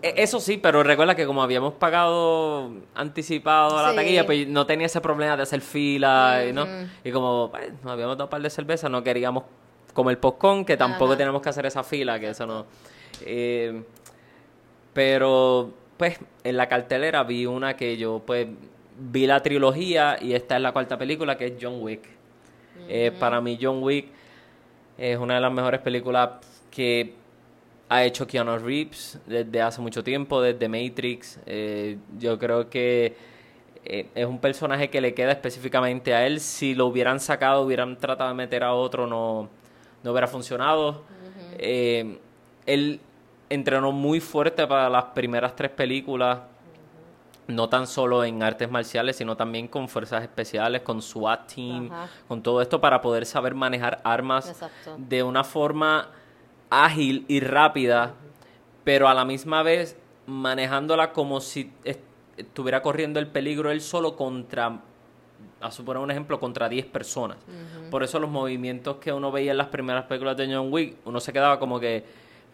también. 0.00 0.14
Eso 0.18 0.40
sí, 0.40 0.58
pero 0.58 0.82
recuerda 0.82 1.14
que 1.14 1.24
como 1.24 1.42
habíamos 1.42 1.72
pagado 1.74 2.70
anticipado 2.94 3.78
a 3.78 3.82
la 3.82 3.90
Sí. 3.90 3.96
taquilla, 3.96 4.26
pues 4.26 4.46
no 4.46 4.66
tenía 4.66 4.86
ese 4.86 5.00
problema 5.00 5.36
de 5.36 5.42
hacer 5.42 5.62
fila, 5.62 6.44
y 6.46 6.52
¿no? 6.52 6.66
Y 7.02 7.10
como 7.12 7.50
pues, 7.50 7.72
nos 7.82 7.92
habíamos 7.92 8.16
dado 8.18 8.24
un 8.26 8.30
par 8.30 8.42
de 8.42 8.50
cerveza, 8.50 8.88
no 8.90 9.02
queríamos 9.02 9.44
comer 9.94 10.20
popcorn, 10.20 10.64
que 10.66 10.76
tampoco 10.76 11.12
Ajá. 11.12 11.16
teníamos 11.18 11.40
que 11.40 11.48
hacer 11.48 11.64
esa 11.66 11.82
fila, 11.82 12.20
que 12.20 12.28
eso 12.30 12.46
no... 12.46 12.66
Eh, 13.24 13.82
pero, 14.92 15.70
pues, 15.96 16.18
en 16.44 16.56
la 16.56 16.68
cartelera 16.68 17.22
vi 17.24 17.46
una 17.46 17.76
que 17.76 17.96
yo, 17.96 18.22
pues, 18.24 18.48
vi 18.98 19.26
la 19.26 19.42
trilogía 19.42 20.18
y 20.20 20.34
esta 20.34 20.56
es 20.56 20.62
la 20.62 20.72
cuarta 20.72 20.98
película, 20.98 21.36
que 21.36 21.46
es 21.46 21.52
John 21.60 21.76
Wick. 21.80 22.02
Eh, 22.88 23.12
para 23.18 23.40
mí, 23.40 23.58
John 23.60 23.82
Wick 23.82 24.08
es 24.98 25.18
una 25.18 25.34
de 25.34 25.40
las 25.40 25.52
mejores 25.52 25.80
películas 25.80 26.30
que 26.70 27.14
ha 27.88 28.04
hecho 28.04 28.26
Keanu 28.26 28.56
Reeves 28.58 29.18
desde 29.26 29.60
hace 29.60 29.80
mucho 29.80 30.04
tiempo, 30.04 30.40
desde 30.40 30.68
Matrix. 30.68 31.40
Eh, 31.44 31.98
yo 32.18 32.38
creo 32.38 32.70
que 32.70 33.16
eh, 33.84 34.06
es 34.14 34.26
un 34.26 34.38
personaje 34.38 34.90
que 34.90 35.00
le 35.00 35.12
queda 35.12 35.32
específicamente 35.32 36.14
a 36.14 36.24
él. 36.26 36.38
Si 36.38 36.74
lo 36.74 36.86
hubieran 36.86 37.18
sacado, 37.18 37.62
hubieran 37.62 37.96
tratado 37.96 38.30
de 38.30 38.36
meter 38.36 38.62
a 38.62 38.74
otro, 38.74 39.06
no, 39.08 39.48
no 40.04 40.12
hubiera 40.12 40.28
funcionado. 40.28 41.02
Eh, 41.58 42.18
él 42.66 43.00
entrenó 43.48 43.90
muy 43.90 44.20
fuerte 44.20 44.66
para 44.66 44.88
las 44.88 45.06
primeras 45.06 45.56
tres 45.56 45.70
películas, 45.72 46.38
no 47.48 47.68
tan 47.68 47.86
solo 47.86 48.22
en 48.24 48.42
artes 48.42 48.70
marciales, 48.70 49.16
sino 49.16 49.36
también 49.36 49.66
con 49.68 49.88
fuerzas 49.88 50.22
especiales, 50.22 50.82
con 50.82 51.02
SWAT 51.02 51.52
team, 51.54 51.90
Ajá. 51.92 52.08
con 52.28 52.42
todo 52.42 52.62
esto 52.62 52.80
para 52.80 53.00
poder 53.00 53.26
saber 53.26 53.54
manejar 53.54 54.00
armas 54.04 54.48
Exacto. 54.48 54.94
de 54.98 55.22
una 55.22 55.42
forma 55.42 56.08
ágil 56.70 57.24
y 57.28 57.40
rápida, 57.40 58.14
pero 58.84 59.08
a 59.08 59.14
la 59.14 59.24
misma 59.24 59.62
vez 59.62 59.96
manejándola 60.26 61.12
como 61.12 61.40
si 61.40 61.72
est- 61.84 62.00
estuviera 62.36 62.82
corriendo 62.82 63.18
el 63.18 63.26
peligro 63.26 63.70
él 63.72 63.80
solo 63.80 64.14
contra, 64.16 64.80
a 65.60 65.70
suponer 65.72 66.00
un 66.02 66.10
ejemplo, 66.12 66.38
contra 66.38 66.68
10 66.68 66.86
personas. 66.86 67.36
Por 67.90 68.02
eso 68.04 68.20
los 68.20 68.30
movimientos 68.30 68.96
que 68.96 69.12
uno 69.12 69.32
veía 69.32 69.50
en 69.50 69.58
las 69.58 69.66
primeras 69.66 70.04
películas 70.04 70.36
de 70.36 70.46
John 70.54 70.72
Wick, 70.72 70.98
uno 71.04 71.18
se 71.20 71.32
quedaba 71.32 71.58
como 71.58 71.80
que, 71.80 72.04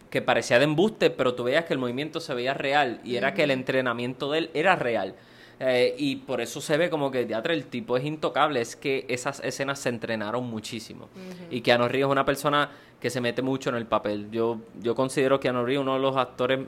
que 0.09 0.21
parecía 0.21 0.57
de 0.57 0.65
embuste, 0.65 1.09
pero 1.09 1.33
tú 1.35 1.43
veías 1.43 1.65
que 1.65 1.73
el 1.73 1.79
movimiento 1.79 2.19
se 2.19 2.33
veía 2.33 2.53
real 2.53 3.01
y 3.03 3.15
era 3.17 3.33
que 3.33 3.43
el 3.43 3.51
entrenamiento 3.51 4.31
de 4.31 4.37
él 4.39 4.49
era 4.53 4.75
real. 4.75 5.15
Eh, 5.59 5.95
y 5.97 6.17
por 6.17 6.39
eso 6.39 6.61
se 6.61 6.77
ve 6.77 6.89
como 6.89 7.09
que 7.09 7.25
teatro 7.25 7.51
el 7.51 7.65
tipo 7.65 7.97
es 7.97 8.05
intocable, 8.05 8.61
es 8.61 8.75
que 8.75 9.05
esas 9.09 9.39
escenas 9.43 9.79
se 9.79 9.89
entrenaron 9.89 10.45
muchísimo. 10.47 11.09
Y 11.49 11.61
Keanu 11.61 11.87
Reeves 11.87 12.07
es 12.07 12.11
una 12.11 12.25
persona 12.25 12.69
que 13.01 13.09
se 13.09 13.21
mete 13.21 13.41
mucho 13.41 13.69
en 13.71 13.75
el 13.75 13.85
papel. 13.87 14.29
Yo, 14.31 14.59
yo 14.81 14.93
considero 14.95 15.39
Keanu 15.39 15.65
Reeves 15.65 15.81
uno 15.81 15.95
de 15.95 15.99
los 15.99 16.15
actores 16.15 16.59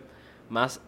más 0.50 0.82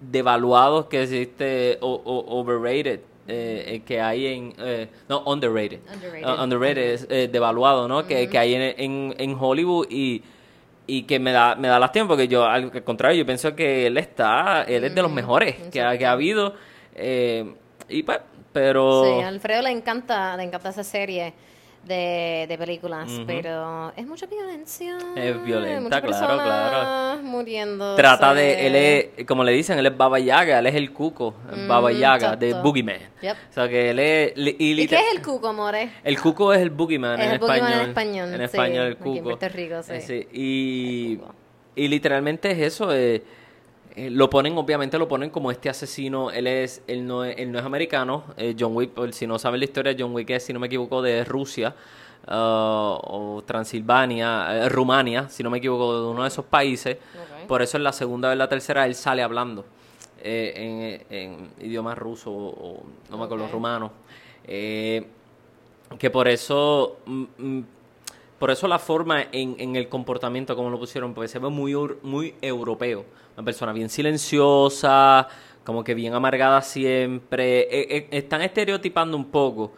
devaluados 0.00 0.86
que 0.86 1.02
existe 1.02 1.78
o, 1.80 1.92
o- 1.94 2.38
overrated 2.40 3.00
eh, 3.28 3.64
eh, 3.76 3.82
que 3.84 4.00
hay 4.00 4.26
en 4.26 4.54
eh, 4.58 4.88
no 5.08 5.22
underrated 5.24 5.80
Underrated. 5.92 6.26
Uh, 6.38 6.42
underrated 6.44 6.82
es 6.92 7.06
eh, 7.10 7.28
devaluado 7.32 7.88
no 7.88 8.06
que, 8.06 8.28
que 8.28 8.38
hay 8.38 8.54
en, 8.54 8.62
en, 8.62 9.14
en 9.18 9.36
Hollywood 9.38 9.88
y 9.90 10.22
y 10.86 11.02
que 11.02 11.18
me 11.18 11.32
da 11.32 11.54
me 11.56 11.68
da 11.68 11.78
lástima 11.78 12.06
porque 12.08 12.28
yo 12.28 12.44
al 12.44 12.82
contrario 12.84 13.18
yo 13.18 13.26
pienso 13.26 13.54
que 13.56 13.86
él 13.86 13.98
está 13.98 14.62
él 14.62 14.84
es 14.84 14.94
de 14.94 15.02
los 15.02 15.10
mejores 15.10 15.56
que 15.70 15.82
ha, 15.82 15.96
que 15.98 16.06
ha 16.06 16.12
habido 16.12 16.54
eh, 16.94 17.54
y 17.88 18.02
pues 18.02 18.20
pero 18.52 19.04
Sí, 19.04 19.22
a 19.22 19.28
Alfredo 19.28 19.62
le 19.62 19.70
encanta, 19.70 20.36
le 20.36 20.44
encanta 20.44 20.70
esa 20.70 20.84
serie 20.84 21.34
de, 21.86 22.46
de 22.48 22.58
películas, 22.58 23.08
Ujú. 23.10 23.24
pero 23.26 23.92
es 23.96 24.06
mucha 24.06 24.26
violencia. 24.26 24.98
Es 25.16 25.42
violenta, 25.44 26.00
claro, 26.02 26.34
claro. 26.42 27.22
muriendo. 27.22 27.94
trata 27.94 28.34
de 28.34 28.66
él 28.66 28.74
es 29.16 29.24
como 29.26 29.44
le 29.44 29.52
dicen 29.52 29.78
él 29.78 29.86
es 29.86 29.96
Baba 29.96 30.18
Yaga 30.18 30.58
él 30.58 30.66
es 30.66 30.74
el 30.74 30.92
cuco 30.92 31.34
Baba 31.68 31.90
Mm, 31.90 31.96
Yaga 31.96 32.36
de 32.36 32.46
exacto. 32.48 32.62
Boogeyman 32.68 32.96
Yep. 33.22 33.36
o 33.50 33.52
sea 33.52 33.68
que 33.68 33.90
él 33.90 33.98
es 33.98 34.36
li- 34.36 34.56
y 34.58 34.80
¿Y 34.82 34.86
qué 34.88 34.96
es 34.96 35.14
el 35.16 35.22
cuco, 35.22 35.52
more? 35.52 35.90
El 36.04 36.20
cuco 36.20 36.52
es 36.52 36.60
el 36.60 36.70
boogeyman 36.70 37.18
Es 37.20 37.26
en 37.26 37.30
el 37.32 37.40
español. 37.40 37.72
en 37.72 37.88
español, 37.88 38.28
En 38.32 38.36
sí, 38.38 38.44
español 38.44 38.86
el 38.86 38.92
aquí 38.92 39.02
en 39.08 39.14
cuco. 39.14 39.22
Puerto 39.24 39.48
Rico, 39.48 39.82
sí. 39.82 39.92
Eh, 40.12 40.28
Y, 40.32 41.12
El 41.12 41.18
cuco. 41.20 41.34
y 41.76 41.88
literalmente 41.88 42.50
es 42.50 42.58
eso. 42.58 42.92
eh, 42.94 43.22
eh, 43.96 44.10
lo 44.10 44.28
ponen, 44.30 44.56
obviamente 44.58 44.98
lo 44.98 45.08
ponen 45.08 45.30
como 45.30 45.50
este 45.50 45.68
asesino. 45.68 46.30
Él 46.30 46.46
es, 46.46 46.82
él 46.86 47.06
no 47.06 47.24
es, 47.24 47.36
él 47.38 47.50
no 47.50 47.58
es 47.58 47.64
americano. 47.64 48.24
eh, 48.36 48.54
John 48.58 48.76
Wick, 48.76 48.92
si 49.12 49.26
no 49.26 49.38
saben 49.38 49.60
la 49.60 49.64
historia, 49.64 49.96
John 49.98 50.14
Wick 50.14 50.30
es, 50.30 50.44
si 50.44 50.52
no 50.52 50.60
me 50.60 50.66
equivoco, 50.66 51.00
de 51.02 51.24
Rusia. 51.24 51.74
ah, 52.28 52.98
o 53.02 53.42
Transilvania, 53.46 54.64
eh, 54.64 54.68
Rumania, 54.68 55.28
si 55.28 55.42
no 55.42 55.50
me 55.50 55.58
equivoco, 55.58 56.00
de 56.02 56.06
uno 56.08 56.22
de 56.22 56.28
esos 56.28 56.44
países. 56.44 56.96
Por 57.46 57.62
eso 57.62 57.76
en 57.76 57.84
la 57.84 57.92
segunda 57.92 58.28
vez, 58.30 58.36
la 58.38 58.48
tercera, 58.48 58.84
él 58.86 58.94
sale 58.94 59.22
hablando 59.22 59.64
en, 60.22 61.02
en 61.10 61.50
idioma 61.60 61.94
ruso 61.94 62.32
o, 62.32 62.48
o 62.48 62.82
no 63.10 63.18
me 63.18 63.24
acuerdo, 63.24 63.44
Ok. 63.44 63.52
rumano. 63.52 63.92
Eh, 64.44 65.06
que 65.98 66.10
por 66.10 66.26
eso 66.26 66.98
mm, 67.06 67.24
mm, 67.38 67.62
por 68.38 68.50
eso 68.50 68.68
la 68.68 68.78
forma 68.78 69.22
en, 69.32 69.56
en 69.58 69.76
el 69.76 69.88
comportamiento 69.88 70.54
como 70.54 70.70
lo 70.70 70.78
pusieron 70.78 71.14
porque 71.14 71.28
se 71.28 71.38
ve 71.38 71.48
muy 71.48 71.74
muy 72.02 72.34
europeo. 72.40 73.04
Una 73.36 73.44
persona 73.44 73.72
bien 73.72 73.88
silenciosa 73.88 75.28
como 75.64 75.82
que 75.82 75.94
bien 75.94 76.14
amargada 76.14 76.62
siempre. 76.62 77.60
Eh, 77.62 77.96
eh, 77.96 78.08
están 78.12 78.42
estereotipando 78.42 79.16
un 79.16 79.26
poco. 79.26 79.72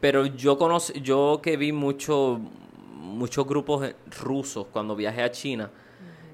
Pero 0.00 0.26
yo 0.26 0.58
conocí 0.58 1.00
yo 1.00 1.40
que 1.42 1.56
vi 1.56 1.72
mucho 1.72 2.38
muchos 2.92 3.46
grupos 3.46 3.94
rusos 4.20 4.66
cuando 4.70 4.94
viajé 4.94 5.22
a 5.22 5.30
China 5.30 5.70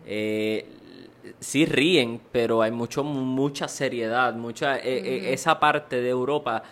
eh, 0.05 0.67
sí 1.39 1.65
ríen, 1.65 2.21
pero 2.33 2.63
hay 2.63 2.71
mucho 2.71 3.05
mucha 3.05 3.69
seriedad, 3.69 4.35
mucha 4.35 4.79
eh, 4.79 5.33
esa 5.33 5.61
parte 5.61 6.01
de 6.01 6.09
Europa 6.09 6.63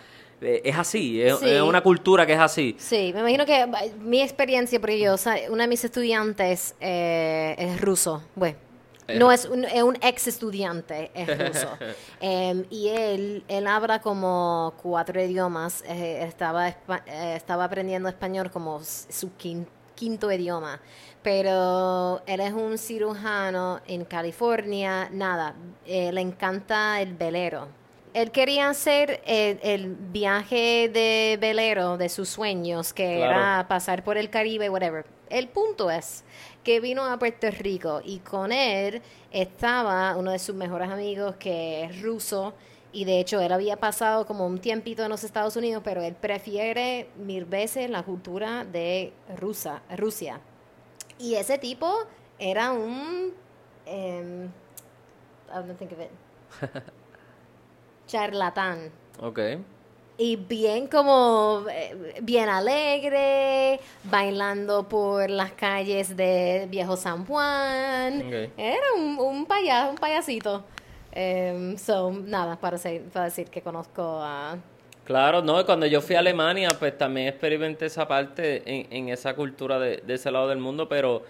es 0.41 0.77
así, 0.77 1.21
es, 1.23 1.39
Sí. 1.39 1.49
es 1.51 1.61
una 1.63 1.83
cultura 1.83 2.25
que 2.27 2.33
es 2.33 2.39
así. 2.41 2.75
Sí, 2.79 3.11
me 3.15 3.21
imagino 3.21 3.45
que 3.47 3.61
eh, 3.63 3.93
mi 4.01 4.23
experiencia, 4.23 4.81
porque 4.81 4.99
yo, 4.99 5.15
o 5.15 5.19
sea, 5.19 5.37
una 5.51 5.65
de 5.65 5.69
mis 5.69 5.85
estudiantes 5.85 6.75
eh, 6.81 7.55
es 7.59 7.81
ruso, 7.81 8.23
bueno, 8.35 8.57
no 9.19 9.33
es 9.33 9.45
un, 9.45 9.65
es 9.65 9.83
un 9.83 9.97
ex 10.03 10.29
estudiante, 10.29 11.11
es 11.15 11.27
ruso. 11.39 11.69
Em, 12.21 12.65
y 12.71 12.89
él, 12.89 13.43
él 13.49 13.67
habla 13.67 14.01
como 14.01 14.73
cuatro 14.81 15.21
idiomas, 15.21 15.83
eh, 15.89 16.23
estaba, 16.27 16.69
eh, 16.69 16.75
estaba 17.35 17.65
aprendiendo 17.65 18.09
español 18.09 18.51
como 18.53 18.81
su 18.85 19.31
quin- 19.37 19.67
quinto 19.97 20.31
idioma, 20.31 20.81
pero 21.23 22.23
él 22.27 22.41
es 22.41 22.53
un 22.53 22.79
cirujano 22.79 23.81
en 23.87 24.05
California, 24.05 25.09
nada, 25.13 25.55
eh, 25.87 26.13
le 26.13 26.21
encanta 26.21 27.01
el 27.01 27.15
velero. 27.15 27.69
Él 28.13 28.31
quería 28.33 28.69
hacer 28.69 29.23
el, 29.25 29.61
el 29.63 29.95
viaje 29.95 30.89
de 30.93 31.39
velero 31.41 31.97
de 31.97 32.09
sus 32.09 32.29
sueños, 32.29 32.93
que 32.93 33.17
Claro. 33.19 33.33
era 33.41 33.69
pasar 33.69 34.03
por 34.03 34.17
el 34.19 34.31
Caribe, 34.31 34.69
whatever. 34.69 35.05
El 35.29 35.49
punto 35.49 35.91
es 35.91 36.25
que 36.65 36.81
vino 36.81 37.05
a 37.05 37.19
Puerto 37.19 37.49
Rico 37.53 38.01
y 38.05 38.19
con 38.19 38.51
él 38.51 39.01
estaba 39.31 40.17
uno 40.17 40.33
de 40.33 40.41
sus 40.41 40.57
mejores 40.57 40.91
amigos 40.91 41.37
que 41.37 41.85
es 41.85 42.03
ruso 42.03 42.53
y 42.93 43.05
de 43.05 43.21
hecho 43.21 43.41
él 43.41 43.53
había 43.53 43.77
pasado 43.77 44.27
como 44.27 44.45
un 44.45 44.59
tiempito 44.59 45.05
en 45.05 45.11
los 45.11 45.23
Estados 45.23 45.55
Unidos, 45.55 45.83
pero 45.85 46.03
él 46.03 46.15
prefiere 46.17 47.09
mil 47.17 47.45
veces 47.45 47.89
la 47.89 48.03
cultura 48.03 48.65
de 48.65 49.13
Rusa, 49.39 49.83
Rusia. 49.97 50.41
Y 51.21 51.37
ese 51.37 51.59
tipo 51.59 51.95
era 52.41 52.73
un... 52.73 53.33
em, 53.87 54.51
I'm 55.53 55.63
gonna 55.63 55.75
think 55.75 55.93
of 55.93 56.01
it. 56.01 56.11
charlatán. 58.11 58.91
Ok. 59.23 59.39
Y 60.19 60.37
bien 60.37 60.87
como, 60.87 61.65
eh, 61.71 62.19
bien 62.21 62.49
alegre, 62.51 63.81
bailando 64.05 64.87
por 64.87 65.31
las 65.31 65.53
calles 65.53 66.15
de 66.17 66.67
Viejo 66.71 66.97
San 66.97 67.25
Juan. 67.25 68.21
Era 68.57 68.87
un, 68.99 69.19
un 69.19 69.47
payaso, 69.47 69.91
un 69.91 69.97
payasito. 69.97 70.63
Em, 71.13 71.77
so, 71.79 72.11
nada, 72.13 72.57
para, 72.57 72.77
ser- 72.77 73.03
para 73.05 73.27
decir 73.27 73.49
que 73.49 73.63
conozco 73.63 74.03
a... 74.23 74.59
Claro, 75.05 75.43
no, 75.43 75.65
cuando 75.65 75.87
yo 75.87 76.01
fui 76.03 76.15
a 76.17 76.19
Alemania, 76.21 76.69
pues 76.79 76.97
también 76.97 77.27
experimenté 77.29 77.87
esa 77.87 78.07
parte 78.07 78.63
en, 78.67 78.87
en 78.93 79.09
esa 79.09 79.35
cultura 79.35 79.79
de, 79.79 79.97
de 80.07 80.15
ese 80.15 80.31
lado 80.31 80.49
del 80.49 80.59
mundo, 80.59 80.89
pero, 80.89 81.23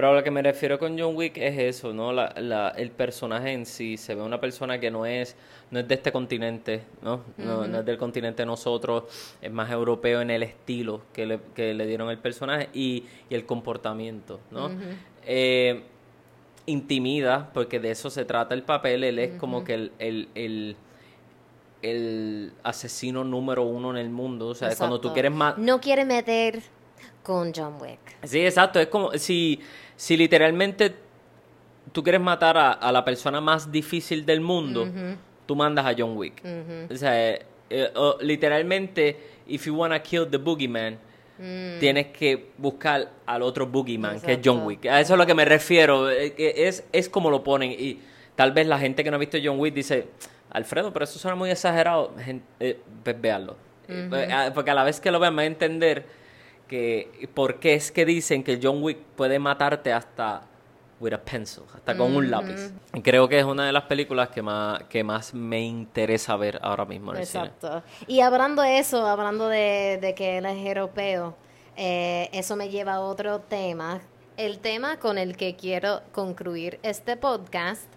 pero 0.00 0.12
a 0.12 0.14
lo 0.14 0.24
que 0.24 0.30
me 0.30 0.40
refiero 0.40 0.78
con 0.78 0.98
John 0.98 1.14
Wick 1.14 1.36
es 1.36 1.58
eso, 1.58 1.92
¿no? 1.92 2.10
La, 2.10 2.32
la, 2.38 2.70
el 2.70 2.90
personaje 2.90 3.52
en 3.52 3.66
sí, 3.66 3.98
se 3.98 4.14
ve 4.14 4.22
una 4.22 4.40
persona 4.40 4.80
que 4.80 4.90
no 4.90 5.04
es, 5.04 5.36
no 5.70 5.78
es 5.78 5.86
de 5.86 5.94
este 5.94 6.10
continente, 6.10 6.84
¿no? 7.02 7.20
No, 7.36 7.66
no 7.66 7.80
es 7.80 7.84
del 7.84 7.98
continente 7.98 8.40
de 8.40 8.46
nosotros, 8.46 9.04
es 9.42 9.52
más 9.52 9.70
europeo 9.70 10.22
en 10.22 10.30
el 10.30 10.42
estilo 10.42 11.02
que 11.12 11.26
le, 11.26 11.40
que 11.54 11.74
le 11.74 11.84
dieron 11.84 12.08
el 12.08 12.16
personaje 12.16 12.70
y, 12.72 13.04
y 13.28 13.34
el 13.34 13.44
comportamiento, 13.44 14.40
¿no? 14.50 14.70
Eh, 15.26 15.82
intimida, 16.64 17.50
porque 17.52 17.78
de 17.78 17.90
eso 17.90 18.08
se 18.08 18.24
trata 18.24 18.54
el 18.54 18.62
papel, 18.62 19.04
él 19.04 19.18
es 19.18 19.38
como 19.38 19.64
que 19.64 19.74
el, 19.74 19.92
el, 19.98 20.28
el, 20.34 20.76
el 21.82 22.52
asesino 22.62 23.22
número 23.22 23.64
uno 23.64 23.90
en 23.90 23.98
el 23.98 24.08
mundo, 24.08 24.46
o 24.46 24.54
sea, 24.54 24.74
cuando 24.76 24.98
tú 24.98 25.12
quieres 25.12 25.32
más... 25.32 25.58
No 25.58 25.78
quiere 25.78 26.06
meter 26.06 26.62
con 27.22 27.52
John 27.54 27.74
Wick. 27.78 27.98
Sí, 28.24 28.40
exacto, 28.40 28.80
es 28.80 28.86
como 28.86 29.12
si, 29.12 29.60
si 30.00 30.16
literalmente 30.16 30.94
tú 31.92 32.02
quieres 32.02 32.22
matar 32.22 32.56
a, 32.56 32.72
a 32.72 32.90
la 32.90 33.04
persona 33.04 33.38
más 33.42 33.70
difícil 33.70 34.24
del 34.24 34.40
mundo, 34.40 34.86
tú 35.44 35.54
mandas 35.56 35.84
a 35.84 35.94
John 35.96 36.16
Wick. 36.16 36.42
O 36.90 36.96
sea, 36.96 37.12
eh, 37.30 37.42
eh, 37.68 37.90
literalmente, 38.22 39.16
if 39.46 39.66
you 39.66 39.74
wanna 39.74 40.00
kill 40.00 40.26
the 40.30 40.38
boogeyman, 40.38 40.96
tienes 41.80 42.06
que 42.08 42.50
buscar 42.56 43.10
al 43.26 43.42
otro 43.42 43.66
boogeyman, 43.66 44.20
que 44.26 44.32
es 44.34 44.38
John. 44.42 44.58
Wick. 44.66 44.86
A 44.86 45.00
eso 45.00 45.12
es 45.12 45.14
a 45.14 45.16
lo 45.18 45.26
que 45.26 45.34
me 45.34 45.44
refiero, 45.44 46.10
eh, 46.10 46.32
es, 46.38 46.84
es 46.92 47.08
como 47.10 47.30
lo 47.30 47.42
ponen. 47.44 47.70
Y 47.72 47.98
tal 48.36 48.52
vez 48.52 48.66
la 48.66 48.78
gente 48.78 49.04
que 49.04 49.10
no 49.10 49.16
ha 49.16 49.20
visto 49.20 49.36
John 49.42 49.58
Wick 49.60 49.74
dice, 49.74 50.06
Alfredo, 50.50 50.92
pero 50.94 51.04
eso 51.04 51.18
suena 51.18 51.34
muy 51.34 51.50
exagerado. 51.50 52.14
Gen- 52.24 52.42
eh, 52.58 52.78
pues 53.04 53.20
véanlo. 53.20 53.56
Porque 54.54 54.70
a 54.70 54.74
la 54.74 54.84
vez 54.84 54.98
que 55.00 55.10
lo 55.10 55.18
vean, 55.20 55.36
van 55.36 55.42
a 55.44 55.46
entender 55.46 56.04
que 56.70 57.28
por 57.34 57.58
qué 57.58 57.74
es 57.74 57.90
que 57.90 58.04
dicen 58.04 58.44
que 58.44 58.60
John 58.62 58.80
Wick 58.80 58.98
puede 59.16 59.40
matarte 59.40 59.92
hasta 59.92 60.42
with 61.00 61.12
a 61.12 61.18
pencil, 61.18 61.64
hasta 61.74 61.96
con 61.96 62.14
un 62.14 62.30
lápiz. 62.30 62.72
Y 62.94 63.02
creo 63.02 63.28
que 63.28 63.40
es 63.40 63.44
una 63.44 63.66
de 63.66 63.72
las 63.72 63.84
películas 63.84 64.28
que 64.28 64.40
más, 64.40 64.84
que 64.84 65.02
más 65.02 65.34
me 65.34 65.60
interesa 65.62 66.36
ver 66.36 66.60
ahora 66.62 66.84
mismo 66.84 67.12
en 67.12 67.22
el 67.22 67.26
cine. 67.26 67.46
Exacto. 67.46 67.82
Y 68.06 68.20
hablando 68.20 68.62
de 68.62 68.78
eso, 68.78 69.04
hablando 69.04 69.48
de, 69.48 69.98
de 70.00 70.14
que 70.14 70.38
él 70.38 70.46
es 70.46 70.64
europeo, 70.64 71.34
eh, 71.76 72.28
eso 72.32 72.54
me 72.54 72.68
lleva 72.68 72.94
a 72.94 73.00
otro 73.00 73.40
tema. 73.40 74.00
El 74.36 74.60
tema 74.60 75.00
con 75.00 75.18
el 75.18 75.36
que 75.36 75.56
quiero 75.56 76.02
concluir 76.12 76.78
este 76.84 77.16
podcast 77.16 77.88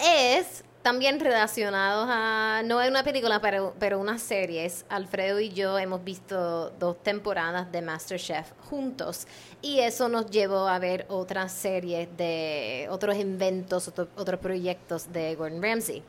es 0.00 0.64
también 0.82 1.20
relacionado 1.20 2.06
a, 2.08 2.62
no 2.64 2.80
es 2.82 2.90
una 2.90 3.04
película, 3.04 3.40
pero, 3.40 3.74
pero 3.78 3.98
unas 4.00 4.20
series. 4.20 4.84
Alfredo 4.88 5.38
y 5.40 5.50
yo 5.50 5.78
hemos 5.78 6.02
visto 6.04 6.70
dos 6.78 7.02
temporadas 7.02 7.70
de 7.70 7.82
MasterChef 7.82 8.52
juntos 8.68 9.26
y 9.60 9.78
eso 9.80 10.08
nos 10.08 10.26
llevó 10.30 10.66
a 10.68 10.78
ver 10.78 11.06
otras 11.08 11.52
series 11.52 12.08
de 12.16 12.88
otros 12.90 13.16
inventos, 13.16 13.88
otro- 13.88 14.08
otros 14.16 14.40
proyectos 14.40 15.12
de 15.12 15.34
Gordon 15.36 15.62
Ramsay. 15.62 16.02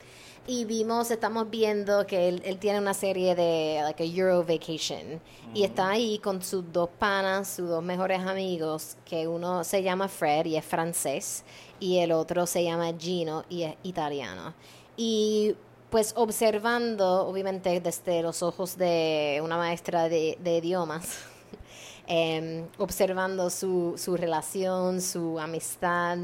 Y 0.45 0.65
vimos, 0.65 1.09
estamos 1.09 1.49
viendo 1.49 2.05
que 2.05 2.27
él, 2.27 2.41
él 2.43 2.57
tiene 2.57 2.77
una 2.77 2.93
serie 2.93 3.33
de 3.33 3.79
like 3.81 4.03
a 4.03 4.05
Euro 4.05 4.41
Vacation 4.43 5.21
y 5.53 5.63
está 5.63 5.91
ahí 5.91 6.19
con 6.19 6.43
sus 6.43 6.69
dos 6.73 6.89
panas, 6.99 7.47
sus 7.47 7.69
dos 7.69 7.81
mejores 7.81 8.19
amigos, 8.19 8.97
que 9.05 9.25
uno 9.25 9.63
se 9.63 9.81
llama 9.81 10.09
Fred 10.09 10.45
y 10.47 10.57
es 10.57 10.65
francés 10.65 11.45
y 11.79 11.99
el 11.99 12.11
otro 12.11 12.45
se 12.45 12.61
llama 12.61 12.91
Gino 12.99 13.45
y 13.47 13.63
es 13.63 13.75
italiano. 13.83 14.53
Y 14.97 15.55
pues 15.89 16.11
observando, 16.17 17.25
obviamente 17.25 17.79
desde 17.79 18.21
los 18.21 18.43
ojos 18.43 18.77
de 18.77 19.39
una 19.41 19.55
maestra 19.55 20.09
de, 20.09 20.37
de 20.41 20.57
idiomas, 20.57 21.19
em, 22.05 22.67
observando 22.79 23.49
su, 23.49 23.93
su 23.95 24.17
relación, 24.17 24.99
su 24.99 25.39
amistad 25.39 26.17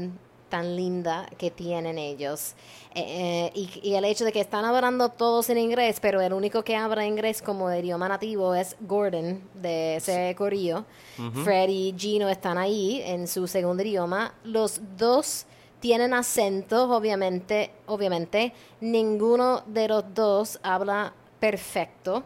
tan 0.50 0.76
linda 0.76 1.26
que 1.38 1.50
tienen 1.50 1.96
ellos. 1.96 2.54
Eh, 2.94 3.04
eh, 3.06 3.52
y, 3.54 3.88
y 3.88 3.94
el 3.94 4.04
hecho 4.04 4.24
de 4.24 4.32
que 4.32 4.40
están 4.40 4.64
hablando 4.64 5.08
todos 5.08 5.48
en 5.48 5.58
inglés, 5.58 5.98
pero 6.02 6.20
el 6.20 6.32
único 6.32 6.62
que 6.62 6.76
habla 6.76 7.06
inglés 7.06 7.40
como 7.40 7.72
idioma 7.72 8.08
nativo 8.08 8.54
es 8.54 8.76
Gordon 8.80 9.40
de 9.54 9.96
ese 9.96 10.34
corillo. 10.36 10.84
Fred 11.44 11.68
y 11.68 11.94
Gino 11.96 12.28
están 12.28 12.58
ahí 12.58 13.00
en 13.04 13.28
su 13.28 13.46
segundo 13.46 13.82
idioma. 13.82 14.34
Los 14.44 14.80
dos 14.96 15.46
tienen 15.80 16.12
acentos, 16.12 16.90
obviamente, 16.90 17.70
obviamente. 17.86 18.52
Ninguno 18.80 19.62
de 19.66 19.88
los 19.88 20.04
dos 20.14 20.58
habla 20.62 21.12
perfecto. 21.38 22.22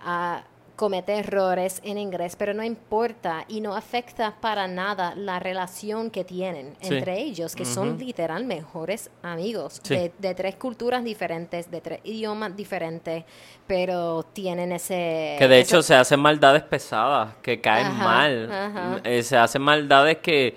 Ah, 0.00 0.44
comete 0.76 1.14
errores 1.18 1.80
en 1.84 1.96
inglés, 1.98 2.36
pero 2.36 2.52
no 2.52 2.62
importa 2.62 3.44
y 3.48 3.60
no 3.62 3.74
afecta 3.74 4.36
para 4.40 4.68
nada 4.68 5.14
la 5.16 5.38
relación 5.38 6.10
que 6.10 6.22
tienen 6.22 6.76
Sí. 6.82 6.94
entre 6.98 7.18
ellos, 7.20 7.56
que 7.56 7.64
son 7.64 7.96
literal 7.98 8.44
mejores 8.44 9.10
amigos 9.22 9.80
Sí. 9.82 9.94
de, 9.94 10.12
de 10.18 10.34
tres 10.34 10.56
culturas 10.56 11.02
diferentes, 11.02 11.70
de 11.70 11.80
tres 11.80 12.00
idiomas 12.04 12.54
diferentes, 12.54 13.24
pero 13.66 14.22
tienen 14.32 14.72
ese... 14.72 15.36
Que 15.38 15.48
de 15.48 15.60
ese- 15.60 15.70
hecho 15.76 15.82
se 15.82 15.94
hacen 15.94 16.20
maldades 16.20 16.62
pesadas, 16.62 17.34
que 17.42 17.60
caen 17.60 17.86
Ajá, 17.86 18.04
mal. 18.04 18.52
ajá. 18.52 19.00
Eh, 19.04 19.22
se 19.22 19.36
hacen 19.36 19.62
maldades 19.62 20.18
que, 20.18 20.56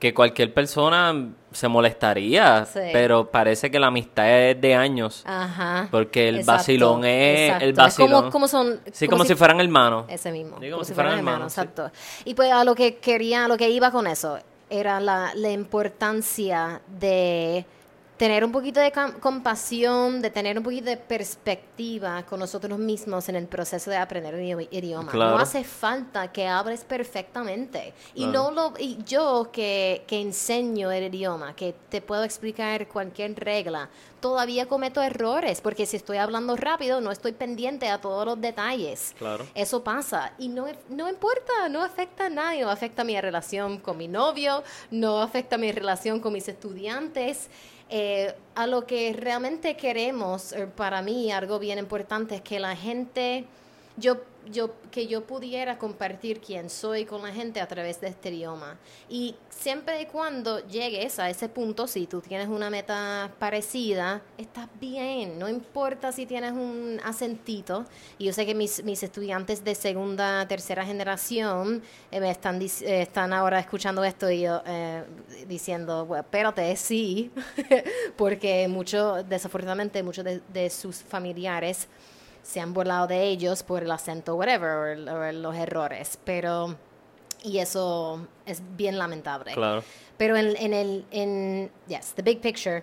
que 0.00 0.12
cualquier 0.12 0.52
persona 0.52 1.14
se 1.52 1.68
molestaría, 1.68 2.64
Sí. 2.66 2.80
pero 2.92 3.30
parece 3.30 3.70
que 3.70 3.78
la 3.78 3.88
amistad 3.88 4.28
es 4.28 4.60
de 4.60 4.74
años. 4.74 5.22
Ajá. 5.26 5.88
Porque 5.90 6.28
el 6.28 6.36
Exacto, 6.40 6.58
vacilón 6.58 7.04
es 7.04 7.40
exacto. 7.50 7.64
el 7.64 7.70
Es 7.70 7.76
como- 7.76 7.84
vacilón. 7.86 8.30
como 8.30 8.48
son- 8.48 8.80
Sí, 8.92 9.06
como 9.06 9.18
como, 9.18 9.24
si- 9.24 9.28
si 9.28 9.34
fueran 9.36 9.60
hermanos. 9.60 10.06
Ese 10.08 10.32
mismo. 10.32 10.58
Sí, 10.60 10.70
como 10.70 10.84
si 10.84 10.94
fueran 10.94 11.18
hermanos, 11.18 11.52
sí. 11.52 11.60
exacto. 11.60 11.90
Y 12.24 12.34
pues 12.34 12.50
a 12.52 12.64
lo 12.64 12.74
que 12.74 12.96
quería, 12.96 13.44
a 13.44 13.48
lo 13.48 13.56
que 13.56 13.68
iba 13.70 13.90
con 13.90 14.06
eso, 14.06 14.38
era 14.70 15.00
la, 15.00 15.32
la 15.34 15.50
importancia 15.50 16.80
de 16.98 17.64
tener 18.16 18.44
un 18.44 18.52
poquito 18.52 18.78
de 18.78 18.92
compasión, 19.20 20.22
de 20.22 20.30
tener 20.30 20.56
un 20.56 20.62
poquito 20.62 20.84
de 20.90 20.96
perspectiva 20.96 22.22
con 22.24 22.38
nosotros 22.38 22.78
mismos 22.78 23.28
en 23.28 23.36
el 23.36 23.46
proceso 23.46 23.90
de 23.90 23.96
aprender 23.96 24.34
un 24.34 24.40
idi- 24.40 24.68
idioma. 24.70 25.10
Claro. 25.10 25.32
No 25.32 25.38
hace 25.42 25.64
falta 25.64 26.30
que 26.30 26.46
hables 26.46 26.84
perfectamente. 26.84 27.92
Y 28.14 28.24
Claro. 28.24 28.50
no 28.50 28.50
lo 28.50 28.74
y 28.78 28.98
yo 29.04 29.50
que, 29.52 30.04
que 30.06 30.20
enseño 30.20 30.92
el 30.92 31.12
idioma, 31.12 31.56
que 31.56 31.74
te 31.88 32.00
puedo 32.00 32.22
explicar 32.22 32.86
cualquier 32.86 33.34
regla, 33.34 33.88
todavía 34.20 34.66
cometo 34.66 35.02
errores, 35.02 35.60
porque 35.60 35.84
si 35.84 35.96
estoy 35.96 36.18
hablando 36.18 36.54
rápido 36.54 37.00
no 37.00 37.10
estoy 37.10 37.32
pendiente 37.32 37.88
a 37.88 38.00
todos 38.00 38.24
los 38.24 38.40
detalles. 38.40 39.14
Claro. 39.18 39.44
Eso 39.54 39.82
pasa 39.82 40.32
y 40.38 40.48
no, 40.48 40.66
no 40.90 41.08
importa, 41.08 41.68
no 41.68 41.82
afecta 41.82 42.26
a 42.26 42.30
nadie, 42.30 42.62
no 42.62 42.70
afecta 42.70 43.02
mi 43.02 43.20
relación 43.20 43.78
con 43.78 43.96
mi 43.96 44.06
novio, 44.06 44.62
no 44.92 45.20
afecta 45.22 45.58
mi 45.58 45.72
relación 45.72 46.20
con 46.20 46.32
mis 46.34 46.46
estudiantes. 46.46 47.48
Eh, 47.94 48.34
a 48.54 48.66
lo 48.66 48.86
que 48.86 49.12
realmente 49.12 49.76
queremos, 49.76 50.54
eh, 50.54 50.66
para 50.66 51.02
mí 51.02 51.30
algo 51.30 51.58
bien 51.58 51.78
importante 51.78 52.36
es 52.36 52.40
que 52.40 52.58
la 52.58 52.74
gente, 52.74 53.44
yo, 53.96 54.22
yo, 54.50 54.74
que 54.90 55.06
yo 55.06 55.24
pudiera 55.26 55.78
compartir 55.78 56.40
quién 56.40 56.70
soy 56.70 57.04
con 57.04 57.22
la 57.22 57.32
gente 57.32 57.60
a 57.60 57.68
través 57.68 58.00
de 58.00 58.08
este 58.08 58.30
idioma. 58.30 58.78
Y 59.08 59.36
siempre 59.50 60.00
y 60.00 60.06
cuando 60.06 60.66
llegues 60.66 61.18
a 61.18 61.28
ese 61.28 61.48
punto, 61.48 61.86
si 61.86 62.06
tú 62.06 62.20
tienes 62.20 62.48
una 62.48 62.70
meta 62.70 63.30
parecida, 63.38 64.22
estás 64.38 64.68
bien, 64.80 65.38
no 65.38 65.48
importa 65.48 66.10
si 66.10 66.26
tienes 66.26 66.52
un 66.52 67.00
acentito. 67.04 67.84
Y 68.18 68.24
yo 68.26 68.32
sé 68.32 68.46
que 68.46 68.54
mis, 68.54 68.82
mis 68.82 69.02
estudiantes 69.02 69.62
de 69.62 69.74
segunda, 69.74 70.46
tercera 70.48 70.84
generación 70.84 71.82
eh, 72.10 72.20
me 72.20 72.30
están, 72.30 72.60
eh, 72.62 73.02
están 73.02 73.32
ahora 73.32 73.58
escuchando 73.60 74.02
esto 74.04 74.30
y 74.30 74.42
yo 74.42 74.62
eh, 74.66 75.04
diciendo, 75.46 76.06
bueno, 76.06 76.22
espérate, 76.22 76.74
sí, 76.76 77.30
porque 78.16 78.66
mucho, 78.68 79.22
desafortunadamente, 79.22 80.02
muchos 80.02 80.24
de 80.24 80.70
sus 80.70 80.96
familiares 80.96 81.88
se 82.42 82.60
han 82.60 82.72
burlado 82.72 83.06
de 83.06 83.24
ellos 83.24 83.62
por 83.62 83.82
el 83.82 83.90
acento, 83.90 84.34
whatever, 84.34 84.98
o, 85.08 85.28
o 85.28 85.32
los 85.32 85.54
errores, 85.56 86.18
pero, 86.24 86.76
y 87.42 87.58
eso 87.58 88.26
es 88.46 88.62
bien 88.76 88.98
lamentable. 88.98 89.52
Claro. 89.52 89.82
Pero 90.16 90.36
en, 90.36 90.56
en 90.56 90.74
el, 90.74 91.04
en, 91.10 91.70
yes, 91.88 92.12
the 92.14 92.22
big 92.22 92.40
picture, 92.40 92.82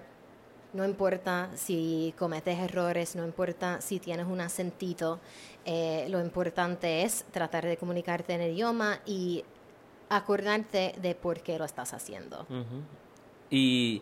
no 0.74 0.86
importa 0.86 1.50
si 1.56 2.14
cometes 2.18 2.58
errores, 2.60 3.16
no 3.16 3.26
importa 3.26 3.82
si 3.82 4.00
tienes 4.00 4.28
un 4.28 4.42
acentito, 4.42 5.20
eh, 5.66 6.08
lo 6.10 6.20
importante 6.22 7.04
es 7.04 7.26
tratar 7.32 7.66
de 7.66 7.76
comunicarte 7.78 8.34
en 8.34 8.42
el 8.42 8.52
idioma 8.54 9.00
y 9.06 9.44
acordarte 10.10 10.96
de 11.02 11.16
por 11.16 11.42
qué 11.42 11.58
lo 11.60 11.66
estás 11.66 11.94
haciendo. 11.94 12.42
Ujú. 12.50 12.82
y, 13.50 14.02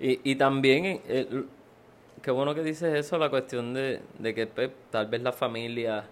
y, 0.00 0.20
y 0.30 0.36
también, 0.36 1.02
eh, 1.06 1.44
qué 2.22 2.30
bueno 2.30 2.54
que 2.54 2.62
dices 2.62 2.94
eso, 2.94 3.18
la 3.18 3.30
cuestión 3.30 3.74
de, 3.74 4.00
de 4.18 4.34
que 4.34 4.46
pues, 4.46 4.70
tal 4.90 5.06
vez 5.06 5.22
la 5.22 5.32
familia 5.32 6.04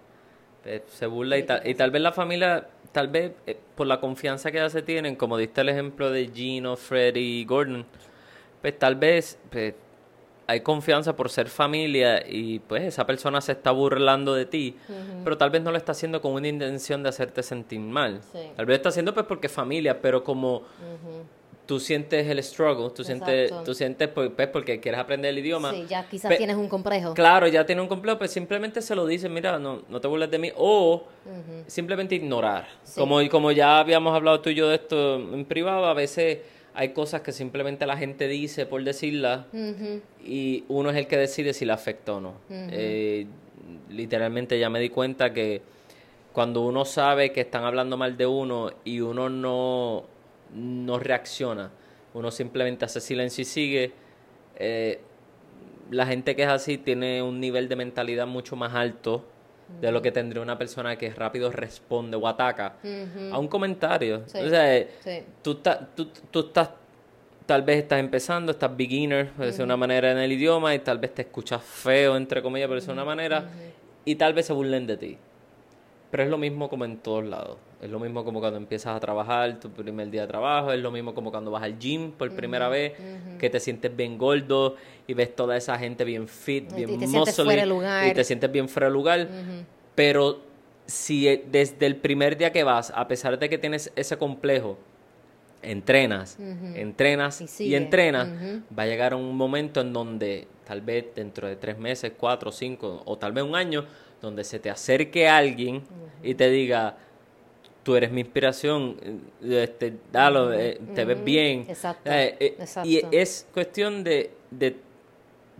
pues, 0.63 0.81
se 0.87 1.05
burla 1.07 1.37
y, 1.37 1.43
tal 1.43 1.65
y 1.65 1.75
tal 1.75 1.91
vez 1.91 2.01
la 2.01 2.11
familia, 2.11 2.67
tal 2.91 3.07
vez 3.07 3.33
eh, 3.45 3.57
por 3.75 3.87
la 3.87 3.99
confianza 3.99 4.51
que 4.51 4.57
ya 4.57 4.69
se 4.69 4.81
tienen, 4.81 5.15
como 5.15 5.37
diste 5.37 5.61
el 5.61 5.69
ejemplo 5.69 6.11
de 6.11 6.29
Gino, 6.33 6.75
Freddy 6.75 7.41
y 7.41 7.45
Gordon, 7.45 7.85
pues 8.61 8.77
tal 8.77 8.95
vez 8.95 9.39
pues, 9.49 9.73
hay 10.47 10.61
confianza 10.61 11.15
por 11.15 11.29
ser 11.29 11.49
familia 11.49 12.23
y 12.25 12.59
pues 12.59 12.83
esa 12.83 13.05
persona 13.05 13.41
se 13.41 13.51
está 13.51 13.71
burlando 13.71 14.33
de 14.33 14.45
ti, 14.45 14.77
pero 15.23 15.37
tal 15.37 15.49
vez 15.49 15.61
no 15.61 15.71
lo 15.71 15.77
está 15.77 15.91
haciendo 15.91 16.21
con 16.21 16.31
una 16.31 16.47
intención 16.47 17.03
de 17.03 17.09
hacerte 17.09 17.43
sentir 17.43 17.81
mal. 17.81 18.21
Sí. 18.31 18.39
Tal 18.55 18.65
vez 18.65 18.67
lo 18.67 18.75
está 18.75 18.89
haciendo 18.89 19.13
pues 19.13 19.25
porque 19.25 19.47
es 19.47 19.53
familia, 19.53 20.01
pero 20.01 20.23
como 20.23 20.63
tú 21.67 21.79
sientes 21.79 22.25
el 22.27 22.41
struggle, 22.41 22.89
tú 22.89 23.03
sientes, 23.03 23.53
tú 23.63 23.73
sientes 23.75 24.07
pues, 24.07 24.31
pues, 24.35 24.47
porque 24.47 24.79
quieres 24.79 24.99
aprender 24.99 25.29
el 25.29 25.37
idioma. 25.37 25.71
Sí, 25.71 25.85
ya 25.87 26.07
quizás 26.09 26.29
Pe- 26.29 26.37
tienes 26.37 26.55
un 26.55 26.67
complejo. 26.67 27.13
Claro, 27.13 27.47
ya 27.47 27.65
tiene 27.65 27.81
un 27.81 27.87
complejo, 27.87 28.17
pues 28.17 28.31
simplemente 28.31 28.81
se 28.81 28.95
lo 28.95 29.05
dice, 29.05 29.29
mira, 29.29 29.59
no, 29.59 29.83
no 29.89 30.01
te 30.01 30.07
burles 30.07 30.31
de 30.31 30.39
mí, 30.39 30.51
o 30.55 31.03
simplemente 31.67 32.15
ignorar. 32.15 32.67
Sí. 32.83 32.99
Como, 32.99 33.19
como 33.29 33.51
ya 33.51 33.79
habíamos 33.79 34.15
hablado 34.15 34.39
tú 34.41 34.49
y 34.49 34.55
yo 34.55 34.67
de 34.69 34.75
esto 34.75 35.15
en 35.17 35.45
privado, 35.45 35.85
a 35.85 35.93
veces 35.93 36.39
hay 36.73 36.89
cosas 36.89 37.21
que 37.21 37.31
simplemente 37.31 37.85
la 37.85 37.97
gente 37.97 38.27
dice 38.27 38.65
por 38.65 38.83
decirlas 38.83 39.45
y 40.23 40.63
uno 40.69 40.89
es 40.91 40.95
el 40.97 41.07
que 41.07 41.17
decide 41.17 41.53
si 41.53 41.65
le 41.65 41.73
afecta 41.73 42.13
o 42.13 42.21
no. 42.21 42.33
Eh, 42.49 43.25
literalmente 43.89 44.57
ya 44.59 44.69
me 44.69 44.79
di 44.79 44.89
cuenta 44.89 45.33
que 45.33 45.61
cuando 46.33 46.61
uno 46.61 46.85
sabe 46.85 47.31
que 47.31 47.41
están 47.41 47.63
hablando 47.63 47.97
mal 47.97 48.15
de 48.15 48.25
uno 48.27 48.69
y 48.85 48.99
uno 49.01 49.27
no, 49.29 50.05
no 50.53 50.99
reacciona, 50.99 51.71
uno 52.13 52.31
simplemente 52.31 52.85
hace 52.85 52.99
silencio 53.01 53.41
y 53.41 53.45
sigue, 53.45 53.91
eh, 54.57 54.99
la 55.91 56.05
gente 56.05 56.35
que 56.35 56.43
es 56.43 56.49
así 56.49 56.77
tiene 56.77 57.21
un 57.21 57.39
nivel 57.39 57.69
de 57.69 57.75
mentalidad 57.75 58.27
mucho 58.27 58.55
más 58.55 58.73
alto 58.73 59.25
de 59.81 59.91
lo 59.91 60.01
que 60.01 60.11
tendría 60.11 60.41
una 60.41 60.57
persona 60.57 60.95
que 60.97 61.09
rápido 61.11 61.51
responde 61.51 62.15
o 62.17 62.27
ataca 62.27 62.75
a 63.33 63.37
un 63.37 63.47
comentario. 63.49 64.23
Sí, 64.25 64.37
O 64.39 64.49
sea, 64.49 64.75
eh, 64.77 64.89
sí. 65.01 65.23
tú, 65.41 65.55
ta- 65.55 65.79
tú, 65.93 66.07
tú 66.31 66.39
estás, 66.39 66.69
tal 67.45 67.61
vez 67.63 67.79
estás 67.79 67.99
empezando, 67.99 68.51
estás 68.53 68.75
beginner, 68.75 69.29
por 69.31 69.45
decir 69.45 69.63
una 69.65 69.75
manera 69.77 70.11
en 70.11 70.17
el 70.19 70.31
idioma, 70.31 70.73
y 70.73 70.79
tal 70.79 70.97
vez 70.99 71.13
te 71.13 71.23
escuchas 71.23 71.61
feo, 71.61 72.15
entre 72.15 72.41
comillas, 72.41 72.67
por 72.67 72.75
decir 72.75 72.91
una 72.91 73.03
manera, 73.05 73.49
y 74.05 74.15
tal 74.15 74.33
vez 74.33 74.45
se 74.45 74.53
burlen 74.53 74.87
de 74.87 74.97
ti. 74.97 75.17
Pero 76.11 76.23
es 76.23 76.29
lo 76.29 76.37
mismo 76.37 76.69
como 76.69 76.85
en 76.85 76.97
todos 76.97 77.25
lados. 77.25 77.57
Es 77.81 77.89
lo 77.91 77.99
mismo 77.99 78.25
como 78.25 78.39
cuando 78.39 78.57
empiezas 78.57 78.95
a 78.95 78.99
trabajar, 78.99 79.59
tu 79.59 79.69
primer 79.69 80.09
día 80.09 80.21
de 80.21 80.27
trabajo, 80.27 80.71
es 80.71 80.79
lo 80.79 80.91
mismo 80.91 81.13
como 81.13 81.29
cuando 81.29 81.51
vas 81.51 81.61
al 81.61 81.77
gym 81.77 82.11
por 82.11 82.31
primera 82.35 82.69
vez, 82.69 82.93
que 83.37 83.49
te 83.49 83.59
sientes 83.59 83.95
bien 83.95 84.17
gordo 84.17 84.75
y 85.05 85.13
ves 85.13 85.35
toda 85.35 85.55
esa 85.55 85.77
gente 85.77 86.03
bien 86.03 86.27
fit, 86.27 86.71
Y 86.75 86.85
bien 86.85 87.07
sientes 87.07 87.35
fuera 87.35 87.61
de 87.61 87.67
lugar. 87.67 88.07
y 88.07 88.13
te 88.13 88.23
sientes 88.23 88.51
bien 88.51 88.67
fuera 88.67 88.87
de 88.87 88.93
lugar. 88.93 89.27
Pero 89.93 90.41
si 90.87 91.27
eh, 91.27 91.45
desde 91.51 91.85
el 91.85 91.97
primer 91.97 92.37
día 92.37 92.51
que 92.51 92.63
vas, 92.63 92.91
a 92.95 93.07
pesar 93.07 93.37
de 93.37 93.47
que 93.49 93.57
tienes 93.57 93.91
ese 93.95 94.17
complejo, 94.17 94.77
entrenas, 95.61 96.37
entrenas 96.75 97.59
Y 97.59 97.63
y, 97.65 97.75
entrenas, 97.75 98.29
va 98.77 98.83
a 98.83 98.85
llegar 98.85 99.13
un 99.13 99.35
momento 99.35 99.81
en 99.81 99.93
donde 99.93 100.47
tal 100.65 100.81
vez 100.81 101.05
dentro 101.15 101.47
de 101.47 101.55
tres 101.55 101.77
meses, 101.77 102.13
cuatro, 102.17 102.51
cinco 102.51 103.01
o 103.05 103.17
tal 103.17 103.33
vez 103.33 103.43
un 103.43 103.55
año, 103.55 103.85
donde 104.21 104.43
se 104.43 104.59
te 104.59 104.69
acerque 104.69 105.27
alguien 105.27 105.83
y 106.23 106.33
te 106.35 106.49
diga, 106.49 106.97
tú 107.87 107.95
eres 107.95 108.11
mi 108.11 108.19
inspiración, 108.19 108.97
eh, 109.41 109.63
este, 109.63 109.93
dalo, 110.11 110.51
eh, 110.51 110.77
te 110.93 111.05
ves 111.05 111.23
bien. 111.23 111.65
Exacto, 111.69 112.11
Eh, 112.11 112.35
exacto. 112.59 112.89
Y 112.89 113.01
es 113.13 113.47
cuestión 113.53 114.03
de, 114.03 114.29
de 114.51 114.75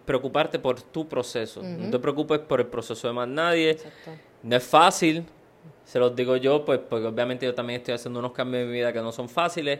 preocuparte 0.04 0.60
por 0.60 0.82
tu 0.82 1.08
proceso. 1.08 1.64
No 1.64 1.90
te 1.90 1.98
preocupes 2.00 2.40
por 2.40 2.60
el 2.60 2.66
proceso 2.68 3.08
de 3.08 3.14
más 3.14 3.30
nadie. 3.30 3.70
Exacto. 3.70 4.12
No 4.44 4.58
es 4.58 4.64
fácil, 4.66 5.24
se 5.86 6.00
los 6.00 6.14
digo 6.18 6.36
yo, 6.36 6.66
pues 6.66 6.80
porque 6.80 7.06
obviamente 7.06 7.46
yo 7.46 7.56
también 7.56 7.80
estoy 7.80 7.94
haciendo 7.94 8.20
unos 8.20 8.34
cambios 8.34 8.64
en 8.64 8.72
mi 8.72 8.74
vida 8.74 8.92
que 8.92 9.00
no 9.00 9.14
son 9.14 9.30
fáciles. 9.30 9.80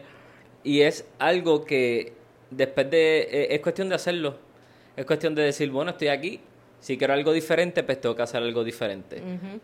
Y 0.64 0.80
es 0.80 1.06
algo 1.18 1.66
que 1.66 2.14
después 2.50 2.90
de... 2.90 3.48
es 3.50 3.60
cuestión 3.60 3.90
de 3.90 3.94
hacerlo. 3.96 4.36
Es 4.96 5.04
cuestión 5.04 5.34
de 5.34 5.42
decir, 5.42 5.70
bueno, 5.70 5.90
estoy 5.90 6.08
aquí. 6.08 6.40
Si 6.80 6.96
quiero 6.96 7.12
algo 7.12 7.32
diferente, 7.32 7.82
pues 7.82 8.00
tengo 8.00 8.14
que 8.14 8.22
hacer 8.22 8.40
algo 8.42 8.62
diferente. 8.62 9.20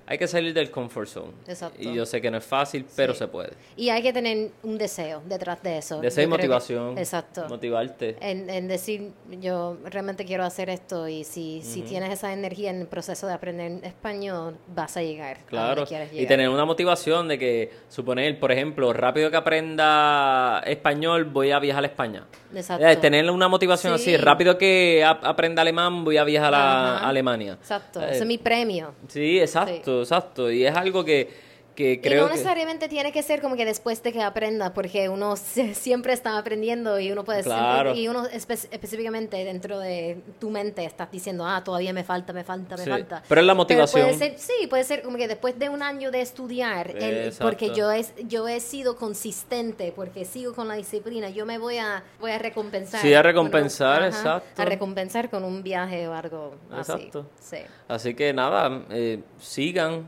Hay 0.07 0.19
que 0.19 0.27
salir 0.27 0.53
del 0.53 0.71
comfort 0.71 1.07
zone. 1.09 1.33
Exacto. 1.47 1.79
Y 1.81 1.95
yo 1.95 2.05
sé 2.07 2.21
que 2.21 2.31
no 2.31 2.39
es 2.39 2.45
fácil, 2.45 2.85
pero 2.97 3.13
Sí. 3.13 3.21
se 3.21 3.29
puede. 3.29 3.53
Y 3.77 3.89
hay 3.91 4.03
que 4.03 4.13
tener 4.13 4.51
un 4.65 4.77
deseo 4.79 5.23
detrás 5.25 5.63
de 5.63 5.79
eso. 5.79 6.01
Deseo 6.01 6.25
y 6.25 6.27
creo 6.27 6.37
que- 6.37 6.43
motivación. 6.43 6.99
exacto. 6.99 7.47
Motivarte. 7.49 8.17
En, 8.21 8.51
en 8.51 8.67
decir, 8.67 9.13
yo 9.41 9.77
realmente 9.85 10.25
quiero 10.25 10.43
hacer 10.45 10.69
esto 10.71 11.07
y 11.09 11.23
si, 11.25 11.63
si 11.63 11.83
tienes 11.83 12.13
esa 12.13 12.33
energía 12.33 12.71
en 12.71 12.81
el 12.81 12.87
proceso 12.89 13.27
de 13.29 13.33
aprender 13.35 13.85
español, 13.85 14.57
vas 14.75 14.97
a 14.97 15.03
llegar. 15.03 15.37
a 15.37 15.47
Claro, 15.47 15.75
donde 15.77 15.89
quieres 15.89 16.13
y 16.13 16.17
llegar. 16.17 16.29
tener 16.29 16.49
una 16.49 16.65
motivación 16.65 17.29
de 17.29 17.39
que, 17.39 17.71
suponer, 17.89 18.41
por 18.41 18.51
ejemplo, 18.51 18.93
rápido 18.93 19.31
que 19.31 19.37
aprenda 19.37 20.63
español, 20.67 21.25
voy 21.25 21.51
a 21.53 21.59
viajar 21.59 21.85
a 21.85 21.87
España. 21.87 22.25
Exacto. 22.55 22.87
Eh, 22.87 22.97
tener 22.97 23.31
una 23.31 23.49
motivación 23.49 23.99
Sí. 23.99 24.15
así, 24.15 24.17
rápido 24.23 24.59
que 24.59 25.05
ap- 25.05 25.25
aprenda 25.25 25.63
alemán, 25.63 26.05
voy 26.05 26.17
a 26.17 26.25
viajar 26.25 26.55
a, 26.55 26.97
Ajá. 26.97 27.04
Alemania. 27.09 27.55
Exacto, 27.61 28.01
Eh, 28.01 28.09
ese 28.11 28.21
es 28.21 28.27
mi 28.27 28.39
premio. 28.39 28.95
Sí, 29.09 29.39
exacto, 29.41 30.01
exacto. 30.03 30.51
Y 30.51 30.65
es 30.65 30.75
algo 30.75 31.05
que, 31.05 31.44
que 31.75 31.93
y 31.95 31.99
creo 31.99 32.23
no 32.23 32.29
que... 32.29 32.35
necesariamente 32.35 32.89
tiene 32.89 33.11
que 33.13 33.23
ser 33.23 33.41
como 33.41 33.57
que 33.57 33.65
después 33.65 34.03
de 34.03 34.13
que 34.13 34.23
aprenda, 34.23 34.73
porque 34.73 35.09
uno 35.09 35.37
se- 35.37 35.75
siempre 35.75 36.13
está 36.13 36.39
aprendiendo 36.39 36.99
y 37.01 37.11
uno 37.11 37.25
puede 37.25 37.43
Claro. 37.43 37.95
siempre- 37.95 38.01
y 38.03 38.09
uno 38.09 38.29
espe- 38.29 38.69
específicamente 38.71 39.37
dentro 39.45 39.79
de 39.79 40.23
tu 40.39 40.51
mente 40.51 40.85
estás 40.85 41.11
diciendo, 41.11 41.45
ah, 41.47 41.63
todavía 41.65 41.93
me 41.93 42.05
falta, 42.05 42.33
me 42.33 42.45
falta, 42.45 42.77
me 42.77 42.85
Sí. 42.85 42.91
falta. 42.91 43.23
Pero 43.29 43.41
es 43.41 43.47
la 43.47 43.55
motivación. 43.55 44.03
puede 44.07 44.19
ser, 44.19 44.39
sí, 44.39 44.67
puede 44.69 44.85
ser 44.85 45.03
como 45.03 45.17
que 45.17 45.27
después 45.29 45.59
de 45.59 45.69
un 45.69 45.83
año 45.83 46.11
de 46.11 46.21
estudiar, 46.21 46.91
el- 46.97 47.33
porque 47.41 47.75
yo 47.75 47.91
he, 47.91 48.05
yo 48.29 48.47
he 48.47 48.61
sido 48.61 48.97
consistente, 48.97 49.93
porque 49.95 50.25
sigo 50.25 50.55
con 50.55 50.69
la 50.69 50.75
disciplina, 50.75 51.29
yo 51.31 51.45
me 51.47 51.59
voy 51.59 51.79
a, 51.79 52.05
voy 52.21 52.31
a 52.31 52.39
recompensar. 52.39 53.01
Sí, 53.01 53.13
a 53.15 53.19
con 53.19 53.19
un- 53.19 53.25
recompensar, 53.33 54.05
exacto. 54.05 54.63
A 54.63 54.65
recompensar 54.65 55.29
con 55.29 55.43
un 55.45 55.63
viaje 55.63 56.07
o 56.07 56.15
algo 56.15 56.55
así. 56.71 56.93
Exacto. 56.93 57.31
Sí. 57.41 57.59
Así 57.89 58.15
que 58.15 58.33
nada, 58.33 58.83
eh, 58.91 59.21
sigan, 59.41 60.05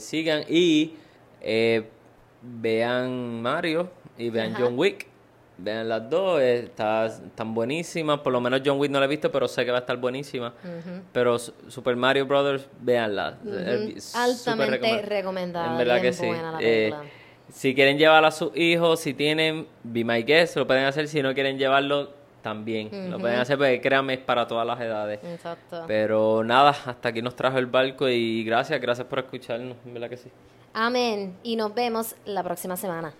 sigan 0.00 0.44
y 0.48 0.94
eh, 1.40 1.88
vean 2.42 3.40
Mario 3.42 3.90
y 4.18 4.30
vean 4.30 4.54
Ajá. 4.54 4.64
John 4.64 4.78
Wick. 4.78 5.06
Vean 5.62 5.90
las 5.90 6.08
dos, 6.08 6.40
eh, 6.40 6.60
está- 6.60 7.04
están 7.04 7.52
buenísimas. 7.52 8.20
Por 8.20 8.32
lo 8.32 8.40
menos 8.40 8.62
John 8.64 8.78
Wick 8.80 8.90
no 8.90 8.98
la 8.98 9.04
he 9.04 9.08
visto, 9.08 9.30
pero 9.30 9.46
sé 9.46 9.62
que 9.66 9.70
va 9.70 9.76
a 9.76 9.80
estar 9.80 9.98
buenísima. 9.98 10.54
Pero 11.12 11.38
Su- 11.38 11.52
Super 11.68 11.96
Mario 11.96 12.24
Brothers. 12.24 12.66
Eh, 12.86 13.90
Ujú. 13.90 14.00
súper 14.00 14.20
Altamente 14.22 14.80
recomend- 14.80 15.02
recomendada, 15.04 15.72
En 15.72 15.76
verdad 15.78 16.00
que 16.00 16.12
sí. 16.14 16.26
Eh, 16.60 16.94
si 17.50 17.74
quieren 17.74 17.98
llevar 17.98 18.24
a 18.24 18.30
sus 18.30 18.56
hijos, 18.56 19.00
si 19.00 19.12
tienen 19.12 19.66
Be 19.82 20.02
My 20.02 20.22
Guest, 20.22 20.56
lo 20.56 20.66
pueden 20.66 20.84
hacer. 20.84 21.08
Si 21.08 21.20
no 21.20 21.34
quieren 21.34 21.58
llevarlo, 21.58 22.10
también. 22.42 23.10
Lo 23.10 23.18
pueden 23.18 23.38
hacer 23.38 23.56
porque 23.56 23.80
créanme, 23.80 24.14
es 24.14 24.20
para 24.20 24.46
todas 24.46 24.66
las 24.66 24.80
edades. 24.80 25.20
Exacto. 25.22 25.84
Pero 25.86 26.42
nada, 26.44 26.70
hasta 26.70 27.08
aquí 27.08 27.22
nos 27.22 27.36
trajo 27.36 27.58
el 27.58 27.66
barco 27.66 28.08
y 28.08 28.44
gracias, 28.44 28.80
gracias 28.80 29.06
por 29.06 29.18
escucharnos, 29.20 29.76
en 29.84 29.94
verdad 29.94 30.08
que 30.08 30.16
sí. 30.16 30.30
Amén. 30.72 31.36
Y 31.42 31.56
nos 31.56 31.74
vemos 31.74 32.16
la 32.24 32.42
próxima 32.42 32.76
semana. 32.76 33.12